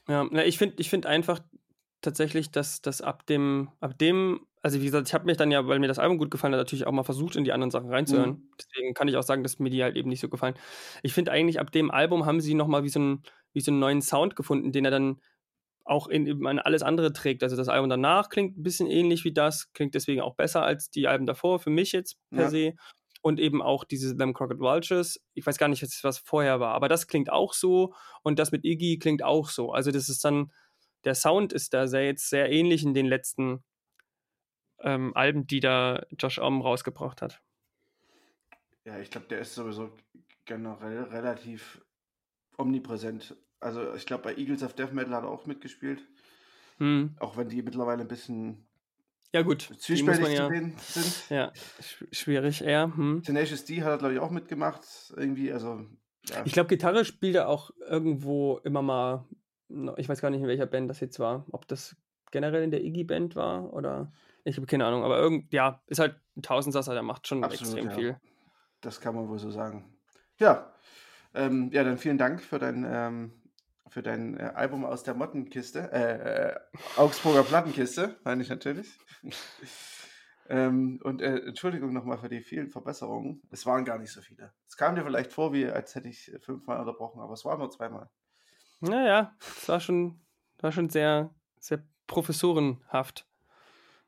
[0.07, 1.39] Ja, na, ich finde ich find einfach
[2.01, 5.67] tatsächlich, dass das ab dem, ab dem, also wie gesagt, ich habe mich dann ja,
[5.67, 7.89] weil mir das Album gut gefallen hat, natürlich auch mal versucht, in die anderen Sachen
[7.89, 8.29] reinzuhören.
[8.31, 8.49] Mhm.
[8.57, 10.55] Deswegen kann ich auch sagen, dass mir die halt eben nicht so gefallen.
[11.03, 13.79] Ich finde eigentlich, ab dem Album haben sie nochmal wie so, ein, wie so einen
[13.79, 15.21] neuen Sound gefunden, den er dann
[15.83, 17.43] auch in, in alles andere trägt.
[17.43, 20.89] Also das Album danach klingt ein bisschen ähnlich wie das, klingt deswegen auch besser als
[20.89, 22.49] die Alben davor, für mich jetzt per ja.
[22.49, 22.73] se.
[23.23, 25.19] Und eben auch diese Them Crooked Vultures.
[25.35, 27.93] Ich weiß gar nicht, was vorher war, aber das klingt auch so.
[28.23, 29.71] Und das mit Iggy klingt auch so.
[29.71, 30.51] Also das ist dann,
[31.03, 33.63] der Sound ist da sehr, jetzt sehr ähnlich in den letzten
[34.79, 37.41] ähm, Alben, die da Josh Om rausgebracht hat.
[38.85, 39.91] Ja, ich glaube, der ist sowieso
[40.45, 41.79] generell relativ
[42.57, 43.35] omnipräsent.
[43.61, 46.01] Also ich glaube, bei Eagles of Death Metal hat er auch mitgespielt.
[46.77, 47.15] Hm.
[47.19, 48.67] Auch wenn die mittlerweile ein bisschen
[49.33, 49.69] ja, gut.
[49.79, 51.29] Zwiespältig ja, sind.
[51.29, 51.53] Ja,
[52.11, 52.91] schwierig eher.
[52.93, 53.23] Hm.
[53.23, 54.83] Tenacious D hat er, glaube ich, auch mitgemacht.
[55.15, 55.85] Irgendwie, also.
[56.27, 56.43] Ja.
[56.45, 59.25] Ich glaube, Gitarre spielt er auch irgendwo immer mal.
[59.95, 61.45] Ich weiß gar nicht, in welcher Band das jetzt war.
[61.51, 61.95] Ob das
[62.31, 64.11] generell in der Iggy-Band war oder.
[64.43, 67.75] Ich habe keine Ahnung, aber irgend, ja, ist halt ein Tausendsasser, der macht schon Absolut,
[67.75, 67.95] extrem ja.
[67.95, 68.19] viel.
[68.81, 69.85] Das kann man wohl so sagen.
[70.39, 70.73] Ja,
[71.35, 73.31] ähm, ja, dann vielen Dank für dein, ähm,
[73.91, 76.59] für dein äh, Album aus der Mottenkiste, äh, äh,
[76.95, 78.97] Augsburger Plattenkiste, meine ich natürlich.
[80.49, 83.41] ähm, und äh, Entschuldigung nochmal für die vielen Verbesserungen.
[83.51, 84.53] Es waren gar nicht so viele.
[84.65, 87.69] Es kam dir vielleicht vor, wie als hätte ich fünfmal unterbrochen, aber es war nur
[87.69, 88.09] zweimal.
[88.79, 90.21] Naja, es war schon,
[90.59, 91.29] war schon sehr,
[91.59, 93.27] sehr professorenhaft.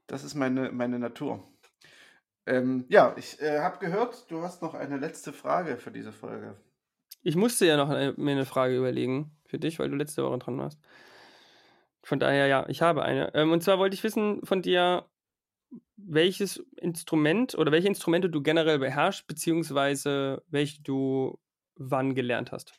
[0.07, 1.43] Das ist meine, meine Natur.
[2.45, 6.55] Ähm, ja, ich äh, habe gehört, du hast noch eine letzte Frage für diese Folge.
[7.21, 10.39] Ich musste ja noch eine, mir eine Frage überlegen für dich, weil du letzte Woche
[10.39, 10.79] dran warst.
[12.01, 13.33] Von daher, ja, ich habe eine.
[13.35, 15.05] Ähm, und zwar wollte ich wissen von dir,
[15.95, 21.39] welches Instrument oder welche Instrumente du generell beherrschst, beziehungsweise welche du
[21.75, 22.73] wann gelernt hast.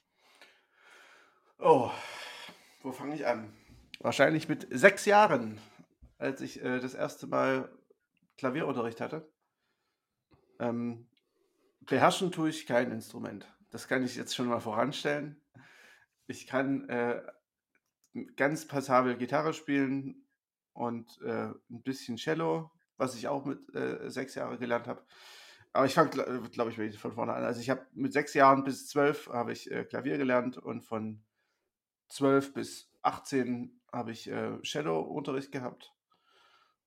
[1.61, 1.93] Oh,
[2.83, 3.53] wo fange ich an?
[4.01, 5.59] Wahrscheinlich mit sechs Jahren,
[6.19, 7.71] als ich äh, das erste Mal
[8.37, 9.31] Klavierunterricht hatte.
[10.59, 11.07] Ähm,
[11.83, 13.47] beherrschen tue ich kein Instrument.
[13.71, 15.41] Das kann ich jetzt schon mal voranstellen.
[16.27, 17.23] Ich kann äh,
[18.37, 20.27] ganz passabel Gitarre spielen
[20.73, 25.05] und äh, ein bisschen Cello, was ich auch mit äh, sechs Jahren gelernt habe.
[25.73, 27.45] Aber ich fange, glaube ich, von vorne an.
[27.45, 31.25] Also ich habe mit sechs Jahren bis zwölf habe ich äh, Klavier gelernt und von
[32.09, 35.93] zwölf bis 18 habe ich äh, Cello-Unterricht gehabt.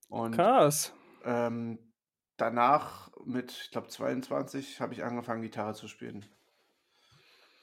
[0.08, 0.94] Und, Krass.
[1.24, 1.92] Ähm,
[2.38, 6.24] danach mit, ich glaube, 22 habe ich angefangen, Gitarre zu spielen.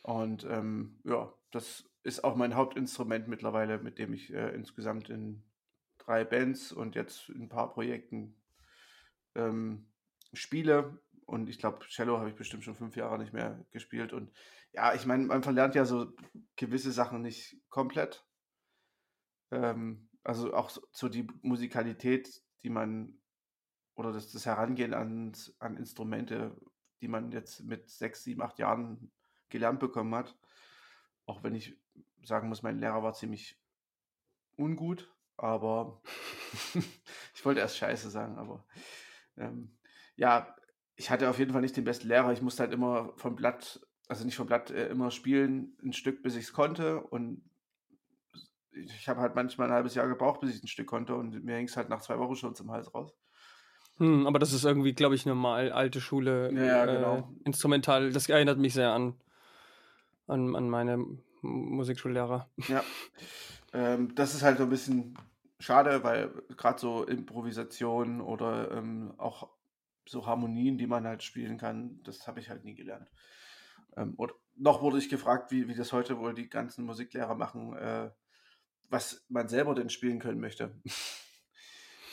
[0.05, 5.43] Und ähm, ja, das ist auch mein Hauptinstrument mittlerweile, mit dem ich äh, insgesamt in
[5.97, 8.39] drei Bands und jetzt in ein paar Projekten
[9.33, 9.87] ähm,
[10.31, 11.01] spiele.
[11.25, 14.13] Und ich glaube, Cello habe ich bestimmt schon fünf Jahre nicht mehr gespielt.
[14.13, 14.31] Und
[14.73, 16.13] ja, ich meine, man verlernt ja so
[16.55, 18.27] gewisse Sachen nicht komplett.
[19.49, 23.17] Ähm, also auch so die Musikalität, die man
[23.95, 26.55] oder das, das Herangehen an, an Instrumente,
[27.01, 29.11] die man jetzt mit sechs, sieben, acht Jahren
[29.49, 30.35] gelernt bekommen hat.
[31.25, 31.77] Auch wenn ich
[32.23, 33.59] sagen muss, mein Lehrer war ziemlich
[34.57, 36.01] ungut, aber
[37.35, 38.65] ich wollte erst Scheiße sagen, aber
[39.37, 39.77] ähm,
[40.15, 40.55] ja,
[40.95, 42.31] ich hatte auf jeden Fall nicht den besten Lehrer.
[42.31, 46.23] Ich musste halt immer vom Blatt, also nicht vom Blatt, äh, immer spielen, ein Stück,
[46.23, 47.01] bis ich es konnte.
[47.01, 47.43] Und
[48.71, 51.15] ich habe halt manchmal ein halbes Jahr gebraucht, bis ich ein Stück konnte.
[51.15, 53.13] Und mir hing es halt nach zwei Wochen schon zum Hals raus.
[53.97, 57.29] Hm, aber das ist irgendwie, glaube ich, normal, alte Schule, ja, äh, genau.
[57.45, 58.11] instrumental.
[58.11, 59.15] Das erinnert mich sehr an,
[60.27, 61.05] an, an meine
[61.41, 62.49] Musikschullehrer.
[62.67, 62.83] Ja,
[63.73, 65.17] ähm, das ist halt so ein bisschen
[65.59, 69.49] schade, weil gerade so Improvisation oder ähm, auch
[70.07, 73.09] so Harmonien, die man halt spielen kann, das habe ich halt nie gelernt.
[73.97, 77.75] Ähm, oder noch wurde ich gefragt, wie, wie das heute wohl die ganzen Musiklehrer machen,
[77.75, 78.09] äh,
[78.89, 80.75] was man selber denn spielen können möchte.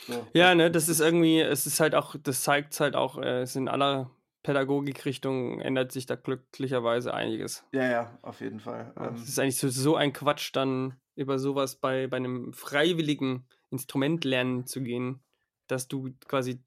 [0.05, 0.27] So.
[0.33, 3.55] Ja, ne, das ist irgendwie, es ist halt auch, das zeigt halt auch, äh, es
[3.55, 4.11] in aller
[4.43, 7.65] Pädagogikrichtung ändert sich da glücklicherweise einiges.
[7.71, 8.93] Ja, ja, auf jeden Fall.
[8.99, 13.47] Ähm, es ist eigentlich so, so ein Quatsch, dann über sowas bei, bei einem freiwilligen
[13.71, 15.23] Instrument lernen zu gehen,
[15.67, 16.61] dass du quasi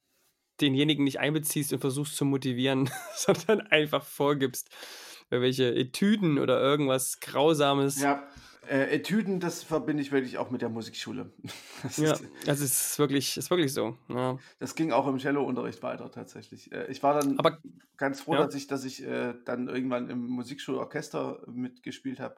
[0.60, 4.70] denjenigen nicht einbeziehst und versuchst zu motivieren, sondern einfach vorgibst,
[5.28, 8.00] welche Etüden oder irgendwas Grausames.
[8.00, 8.26] Ja,
[8.68, 11.32] äh, Etüden, das verbinde ich wirklich auch mit der Musikschule.
[11.82, 13.96] Das ja, ist, es ist wirklich, ist wirklich so.
[14.08, 14.38] Ja.
[14.58, 16.72] Das ging auch im Cello-Unterricht weiter tatsächlich.
[16.72, 17.58] Äh, ich war dann aber,
[17.96, 18.44] ganz froh, ja.
[18.44, 22.36] dass ich, dass ich äh, dann irgendwann im Musikschulorchester mitgespielt habe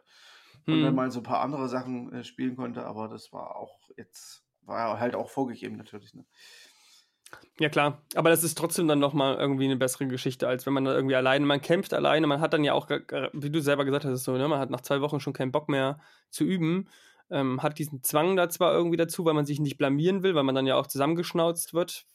[0.64, 0.74] hm.
[0.74, 0.97] und dann hm.
[0.97, 4.99] mal so ein paar andere Sachen äh, spielen konnte, aber das war auch jetzt, war
[5.01, 6.14] halt auch vorgegeben natürlich.
[6.14, 6.24] Ne?
[7.61, 8.03] Ja, klar.
[8.14, 11.16] Aber das ist trotzdem dann nochmal irgendwie eine bessere Geschichte, als wenn man da irgendwie
[11.16, 14.37] alleine, man kämpft alleine, man hat dann ja auch, wie du selber gesagt hast, so,
[14.37, 15.99] ne, man hat nach zwei Wochen schon keinen Bock mehr
[16.31, 16.89] zu üben,
[17.31, 20.45] ähm, hat diesen Zwang da zwar irgendwie dazu, weil man sich nicht blamieren will, weil
[20.45, 22.07] man dann ja auch zusammengeschnauzt wird,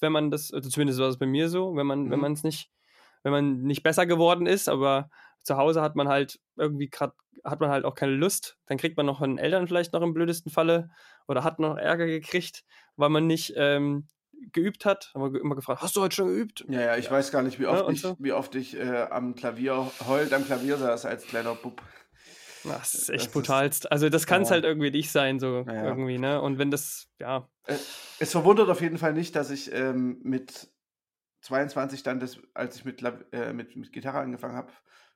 [0.00, 2.10] wenn man das, also zumindest war es bei mir so, wenn man, mhm.
[2.12, 2.70] wenn man es nicht,
[3.24, 5.10] wenn man nicht besser geworden ist, aber
[5.42, 8.56] zu Hause hat man halt irgendwie gerade, hat man halt auch keine Lust.
[8.66, 10.90] Dann kriegt man noch von den Eltern vielleicht noch im blödesten Falle
[11.28, 12.64] oder hat noch Ärger gekriegt,
[12.96, 14.06] weil man nicht ähm,
[14.52, 15.12] geübt hat.
[15.14, 16.64] Haben wir immer gefragt, hast du heute schon geübt?
[16.68, 17.10] Ja, ja, ich ja.
[17.10, 18.16] weiß gar nicht, wie oft ja, ich, so.
[18.18, 21.82] wie oft ich äh, am Klavier heult am Klavier saß als kleiner Bub.
[22.64, 23.84] Das ist echt das brutalst.
[23.84, 24.54] Ist, also das kann es ja.
[24.54, 26.40] halt irgendwie nicht sein, so ja, irgendwie, ne?
[26.40, 27.48] Und wenn das, ja.
[27.66, 27.76] Äh,
[28.18, 30.68] es verwundert auf jeden Fall nicht, dass ich ähm, mit
[31.42, 34.72] 22 dann, das, als ich mit, äh, mit, mit Gitarre angefangen habe,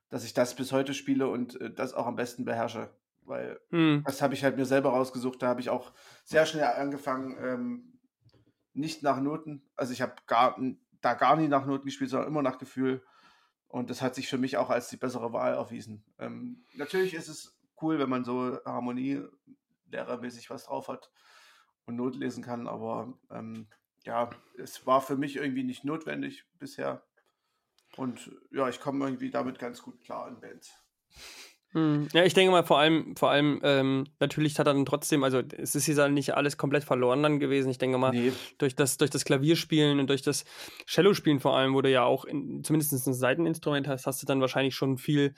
[0.09, 2.89] dass ich das bis heute spiele und äh, das auch am besten beherrsche.
[3.23, 4.03] Weil hm.
[4.05, 5.41] das habe ich halt mir selber rausgesucht.
[5.41, 5.93] Da habe ich auch
[6.23, 7.90] sehr schnell angefangen, ähm,
[8.73, 9.63] nicht nach Noten.
[9.75, 10.59] Also ich habe gar,
[11.01, 13.03] da gar nie nach Noten gespielt, sondern immer nach Gefühl.
[13.67, 16.03] Und das hat sich für mich auch als die bessere Wahl erwiesen.
[16.19, 19.23] Ähm, natürlich ist es cool, wenn man so Harmonie
[19.89, 21.11] lehrermäßig was drauf hat
[21.85, 23.67] und Not lesen kann, aber ähm,
[24.03, 27.03] ja, es war für mich irgendwie nicht notwendig bisher.
[27.97, 30.73] Und ja, ich komme irgendwie damit ganz gut klar in Bands.
[31.73, 32.09] Hm.
[32.13, 35.41] Ja, ich denke mal, vor allem, vor allem, ähm, natürlich hat er dann trotzdem, also
[35.57, 37.69] es ist hier nicht alles komplett verloren dann gewesen.
[37.69, 38.33] Ich denke mal, nee.
[38.57, 40.43] durch, das, durch das Klavierspielen und durch das
[40.85, 44.41] Cello-Spielen vor allem, wo du ja auch in, zumindest ein Seiteninstrument hast, hast du dann
[44.41, 45.33] wahrscheinlich schon viel,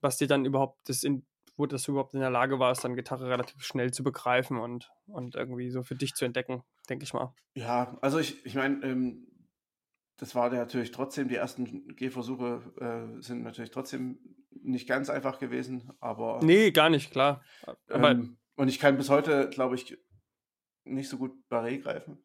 [0.00, 1.26] was dir dann überhaupt das in,
[1.58, 5.34] wo das überhaupt in der Lage warst, dann Gitarre relativ schnell zu begreifen und, und
[5.34, 7.34] irgendwie so für dich zu entdecken, denke ich mal.
[7.54, 9.26] Ja, also ich, ich meine, ähm,
[10.18, 14.18] das war natürlich trotzdem, die ersten Gehversuche äh, sind natürlich trotzdem
[14.50, 16.40] nicht ganz einfach gewesen, aber.
[16.42, 17.42] Nee, gar nicht, klar.
[17.90, 19.98] Ähm, und ich kann bis heute, glaube ich,
[20.84, 22.22] nicht so gut Barré greifen.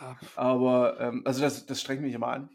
[0.00, 0.16] ja.
[0.36, 2.50] Aber, ähm, also das, das strengt mich immer an.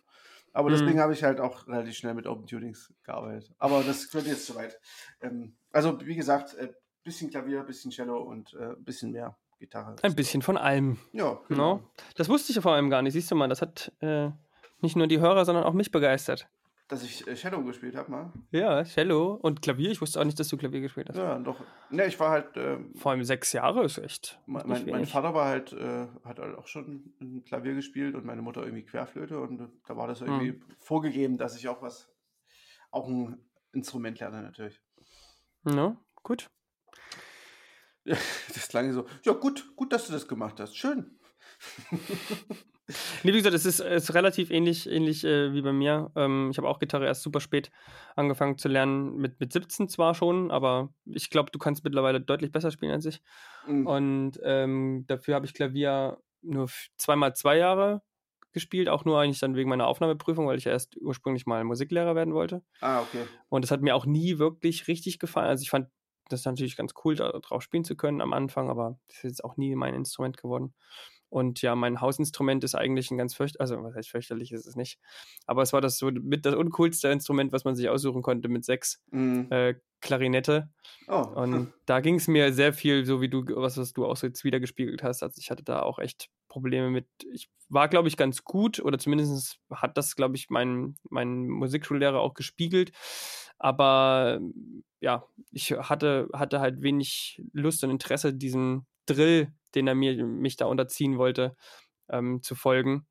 [0.54, 1.00] Aber deswegen mhm.
[1.00, 3.54] habe ich halt auch relativ schnell mit Open Tunings gearbeitet.
[3.58, 4.80] Aber das wird jetzt zu weit.
[5.20, 6.72] Ähm, also, wie gesagt, äh,
[7.04, 9.96] bisschen Klavier, bisschen Cello und äh, bisschen mehr Gitarre.
[10.02, 10.98] Ein bisschen von allem.
[11.12, 11.76] Ja, genau.
[11.76, 11.90] No?
[12.16, 13.14] Das wusste ich ja vor allem gar nicht.
[13.14, 14.30] Siehst du mal, das hat äh,
[14.82, 16.48] nicht nur die Hörer, sondern auch mich begeistert.
[16.88, 18.34] Dass ich äh, Cello gespielt habe, mal.
[18.52, 19.90] Ja, Cello und Klavier.
[19.90, 21.18] Ich wusste auch nicht, dass du Klavier gespielt hast.
[21.18, 21.60] Ja, doch.
[21.90, 22.56] Ne, ich war halt.
[22.58, 24.40] Äh, Vor allem sechs Jahre ist echt.
[24.46, 28.24] Mein, mein, mein Vater war halt, äh, hat halt auch schon ein Klavier gespielt und
[28.24, 30.62] meine Mutter irgendwie Querflöte und da war das irgendwie hm.
[30.78, 32.08] vorgegeben, dass ich auch was,
[32.92, 33.44] auch ein
[33.74, 34.80] Instrument lerne natürlich.
[35.66, 36.52] Ja, gut.
[38.54, 39.06] Das klang so.
[39.24, 40.78] Ja, gut, gut, dass du das gemacht hast.
[40.78, 41.18] Schön.
[43.24, 46.12] nee, wie gesagt, es ist, ist relativ ähnlich, ähnlich äh, wie bei mir.
[46.16, 47.72] Ähm, ich habe auch Gitarre erst super spät
[48.16, 52.52] angefangen zu lernen, mit, mit 17 zwar schon, aber ich glaube, du kannst mittlerweile deutlich
[52.52, 53.22] besser spielen als ich.
[53.68, 53.88] Mhm.
[53.88, 58.04] Und ähm, dafür habe ich Klavier nur zweimal zwei Jahre
[58.56, 62.34] gespielt, auch nur eigentlich dann wegen meiner Aufnahmeprüfung, weil ich erst ursprünglich mal Musiklehrer werden
[62.34, 62.64] wollte.
[62.82, 63.26] Ah, okay.
[63.50, 65.50] Und das hat mir auch nie wirklich richtig gefallen.
[65.50, 65.90] Also ich fand
[66.30, 69.44] das natürlich ganz cool, da drauf spielen zu können am Anfang, aber das ist jetzt
[69.44, 70.74] auch nie mein Instrument geworden.
[71.30, 74.76] Und ja, mein Hausinstrument ist eigentlich ein ganz fürchterlich, also was heißt fürchterlich ist es
[74.76, 75.00] nicht.
[75.46, 78.64] Aber es war das so mit das uncoolste Instrument, was man sich aussuchen konnte mit
[78.64, 79.48] sechs mhm.
[79.50, 80.70] äh, Klarinette.
[81.08, 81.26] Oh.
[81.36, 84.28] Und da ging es mir sehr viel, so wie du, was, was du auch so
[84.28, 85.24] jetzt wieder gespiegelt hast.
[85.24, 87.08] Also ich hatte da auch echt Probleme mit.
[87.34, 92.22] Ich war, glaube ich, ganz gut, oder zumindest hat das, glaube ich, mein, mein Musikschullehrer
[92.22, 92.92] auch gespiegelt.
[93.58, 94.40] Aber
[95.00, 100.56] ja, ich hatte, hatte halt wenig Lust und Interesse, diesen Drill den er mir, mich
[100.56, 101.56] da unterziehen wollte,
[102.10, 103.06] ähm, zu folgen.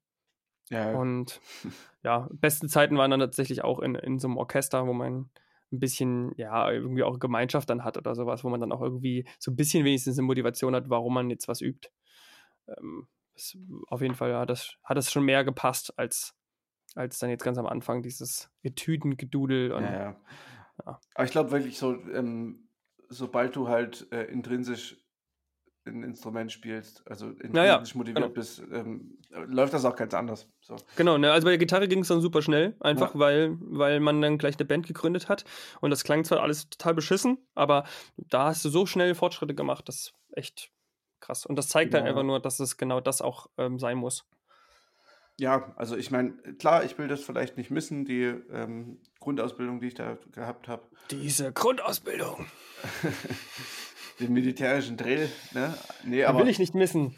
[0.71, 0.93] Ja.
[0.95, 1.41] Und
[2.03, 5.31] ja, besten Zeiten waren dann tatsächlich auch in, in so einem Orchester, wo man
[5.73, 9.27] ein bisschen, ja, irgendwie auch Gemeinschaft dann hat oder sowas, wo man dann auch irgendwie
[9.39, 11.91] so ein bisschen wenigstens eine Motivation hat, warum man jetzt was übt.
[12.69, 13.57] Ähm, das,
[13.89, 16.35] auf jeden Fall hat das, hat das schon mehr gepasst als,
[16.95, 19.73] als dann jetzt ganz am Anfang dieses Etüdengedudel.
[19.73, 20.17] Und, ja, ja.
[20.87, 21.01] ja.
[21.15, 22.69] Aber ich glaube wirklich so, ähm,
[23.09, 24.97] sobald du halt äh, intrinsisch
[25.87, 28.29] ein Instrument spielst, also intrinsisch ja, motiviert genau.
[28.29, 30.49] bist, ähm, läuft das auch ganz anders.
[30.61, 30.77] So.
[30.97, 31.31] Genau, ne?
[31.31, 33.21] also bei der Gitarre ging es dann super schnell, einfach ja.
[33.21, 35.45] weil, weil man dann gleich eine Band gegründet hat
[35.81, 37.85] und das klang zwar alles total beschissen, aber
[38.17, 40.71] da hast du so schnell Fortschritte gemacht, das ist echt
[41.21, 41.45] krass.
[41.45, 42.03] Und das zeigt genau.
[42.03, 44.25] halt einfach nur, dass es genau das auch ähm, sein muss.
[45.39, 49.89] Ja, also ich meine, klar, ich will das vielleicht nicht missen, die ähm, Grundausbildung, die
[49.89, 50.83] ich da gehabt habe.
[51.11, 52.47] Diese Grundausbildung.
[54.21, 55.29] den militärischen Drill.
[55.53, 55.75] Ne?
[56.05, 57.17] Nee, aber, will ich nicht missen.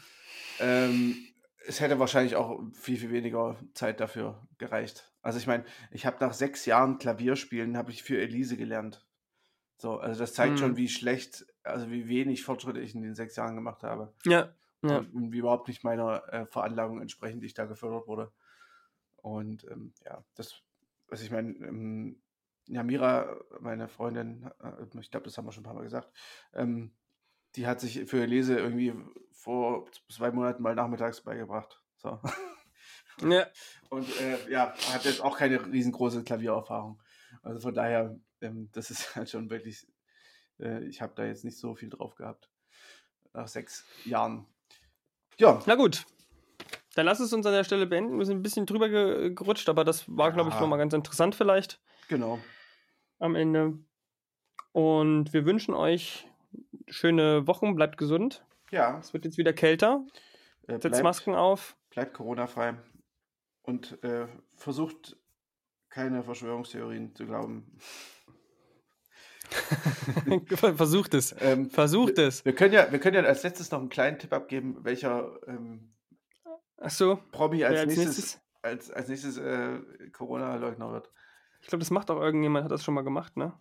[0.59, 1.15] Ähm,
[1.67, 5.11] es hätte wahrscheinlich auch viel, viel weniger Zeit dafür gereicht.
[5.21, 9.05] Also ich meine, ich habe nach sechs Jahren Klavierspielen, habe ich für Elise gelernt.
[9.77, 10.57] So, also das zeigt hm.
[10.57, 14.13] schon, wie schlecht, also wie wenig Fortschritte ich in den sechs Jahren gemacht habe.
[14.25, 14.53] Ja.
[14.83, 14.99] Ja.
[14.99, 18.31] Und, und, wie überhaupt nicht meiner äh, Veranlagung entsprechend, die ich da gefördert wurde.
[19.17, 20.61] Und ähm, ja, das,
[21.07, 22.21] was ich meine, ähm,
[22.67, 26.11] ja, Mira, meine Freundin, äh, ich glaube, das haben wir schon ein paar Mal gesagt,
[26.53, 26.93] ähm,
[27.55, 28.93] die hat sich für Lese irgendwie
[29.31, 31.81] vor zwei Monaten mal nachmittags beigebracht.
[31.97, 32.19] So.
[33.21, 33.47] Ja.
[33.89, 37.01] Und äh, ja, hat jetzt auch keine riesengroße Klaviererfahrung.
[37.41, 39.87] Also von daher, ähm, das ist halt schon wirklich,
[40.59, 42.51] äh, ich habe da jetzt nicht so viel drauf gehabt.
[43.33, 44.45] Nach sechs Jahren.
[45.39, 45.61] Ja.
[45.65, 46.05] Na gut.
[46.95, 48.17] Dann lass es uns an der Stelle beenden.
[48.17, 51.79] Wir sind ein bisschen drüber gerutscht, aber das war, glaube ich, nochmal ganz interessant vielleicht.
[52.07, 52.39] Genau.
[53.19, 53.77] Am Ende.
[54.71, 56.27] Und wir wünschen euch
[56.87, 58.43] schöne Wochen, bleibt gesund.
[58.71, 58.97] Ja.
[58.97, 60.05] Es wird jetzt wieder kälter.
[60.67, 61.75] Äh, Setzt Masken auf.
[61.91, 62.75] Bleibt Corona-frei.
[63.61, 65.17] Und äh, versucht
[65.89, 67.77] keine Verschwörungstheorien zu glauben.
[70.75, 71.35] Versucht es.
[71.39, 72.45] Ähm, Versucht wir, es.
[72.45, 75.93] Wir können, ja, wir können ja als letztes noch einen kleinen Tipp abgeben, welcher ähm,
[76.79, 79.79] Ach so, Promi als, als nächstes, nächstes, als, als nächstes äh,
[80.11, 81.11] Corona-Leugner wird.
[81.61, 83.53] Ich glaube, das macht auch irgendjemand, hat das schon mal gemacht, ne?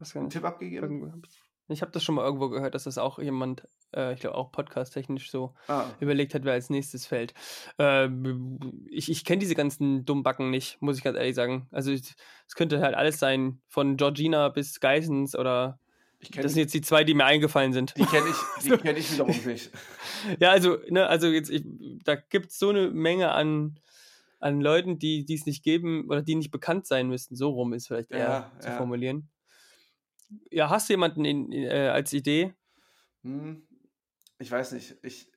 [0.00, 1.22] Ich Einen Tipp abgegeben?
[1.68, 4.52] Ich habe das schon mal irgendwo gehört, dass das auch jemand, äh, ich glaube auch
[4.52, 5.84] podcast-technisch so ah.
[5.98, 7.34] überlegt hat, wer als nächstes fällt.
[7.78, 8.08] Äh,
[8.88, 11.66] ich ich kenne diese ganzen Dummbacken nicht, muss ich ganz ehrlich sagen.
[11.72, 12.14] Also es
[12.54, 15.78] könnte halt alles sein, von Georgina bis Geissens oder
[16.34, 17.94] das sind jetzt die zwei, die mir eingefallen sind.
[17.96, 19.70] Die kenne ich, die kenn ich wiederum nicht.
[20.40, 21.64] ja, also, ne, also jetzt, ich,
[22.04, 23.78] da gibt es so eine Menge an,
[24.40, 27.36] an Leuten, die es nicht geben oder die nicht bekannt sein müssten.
[27.36, 28.76] So rum ist vielleicht eher ja, zu ja.
[28.76, 29.28] formulieren.
[30.50, 32.54] Ja, hast du jemanden in, äh, als Idee?
[33.22, 33.66] Hm,
[34.38, 34.96] ich weiß nicht.
[35.02, 35.30] Ich,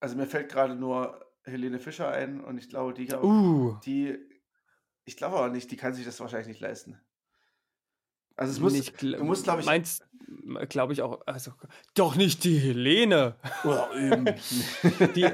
[0.00, 3.76] also mir fällt gerade nur Helene Fischer ein und ich glaube, die, uh.
[3.84, 4.18] die,
[5.04, 7.00] ich glaube aber nicht, die kann sich das wahrscheinlich nicht leisten.
[8.36, 9.66] Also es muss, nicht, du musst, glaube ich.
[9.66, 10.06] Meinst,
[10.68, 11.52] glaube ich auch, also
[11.94, 13.36] doch nicht die Helene.
[13.94, 14.24] Eben.
[15.14, 15.28] die,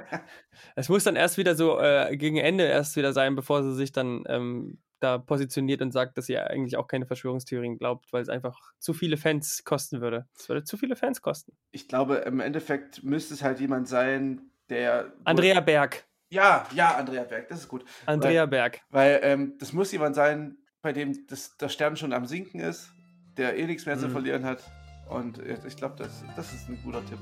[0.74, 3.92] es muss dann erst wieder so äh, gegen Ende erst wieder sein, bevor sie sich
[3.92, 8.28] dann ähm, da positioniert und sagt, dass sie eigentlich auch keine Verschwörungstheorien glaubt, weil es
[8.28, 10.26] einfach zu viele Fans kosten würde.
[10.36, 11.53] Es würde zu viele Fans kosten.
[11.70, 15.12] Ich glaube, im Endeffekt müsste es halt jemand sein, der.
[15.24, 16.05] Andrea Berg.
[16.30, 17.84] Ja, ja, Andrea Berg, das ist gut.
[18.07, 18.80] Andrea weil, Berg.
[18.90, 22.92] Weil ähm, das muss jemand sein, bei dem das, der Stern schon am Sinken ist,
[23.36, 24.01] der eh nichts mehr mhm.
[24.01, 24.62] zu verlieren hat.
[25.09, 27.18] Und ich glaube, das, das ist ein guter Tipp.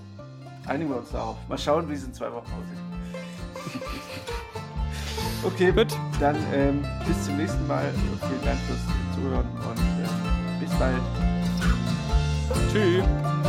[0.66, 1.36] Einigen wir uns darauf.
[1.48, 3.82] Mal schauen, wie es in zwei Wochen aussieht.
[5.46, 5.88] okay, gut.
[6.20, 7.92] Dann ähm, bis zum nächsten Mal.
[8.28, 8.80] Vielen Dank fürs
[9.14, 11.00] Zuhören und äh, bis bald.
[12.72, 13.45] Tschüss.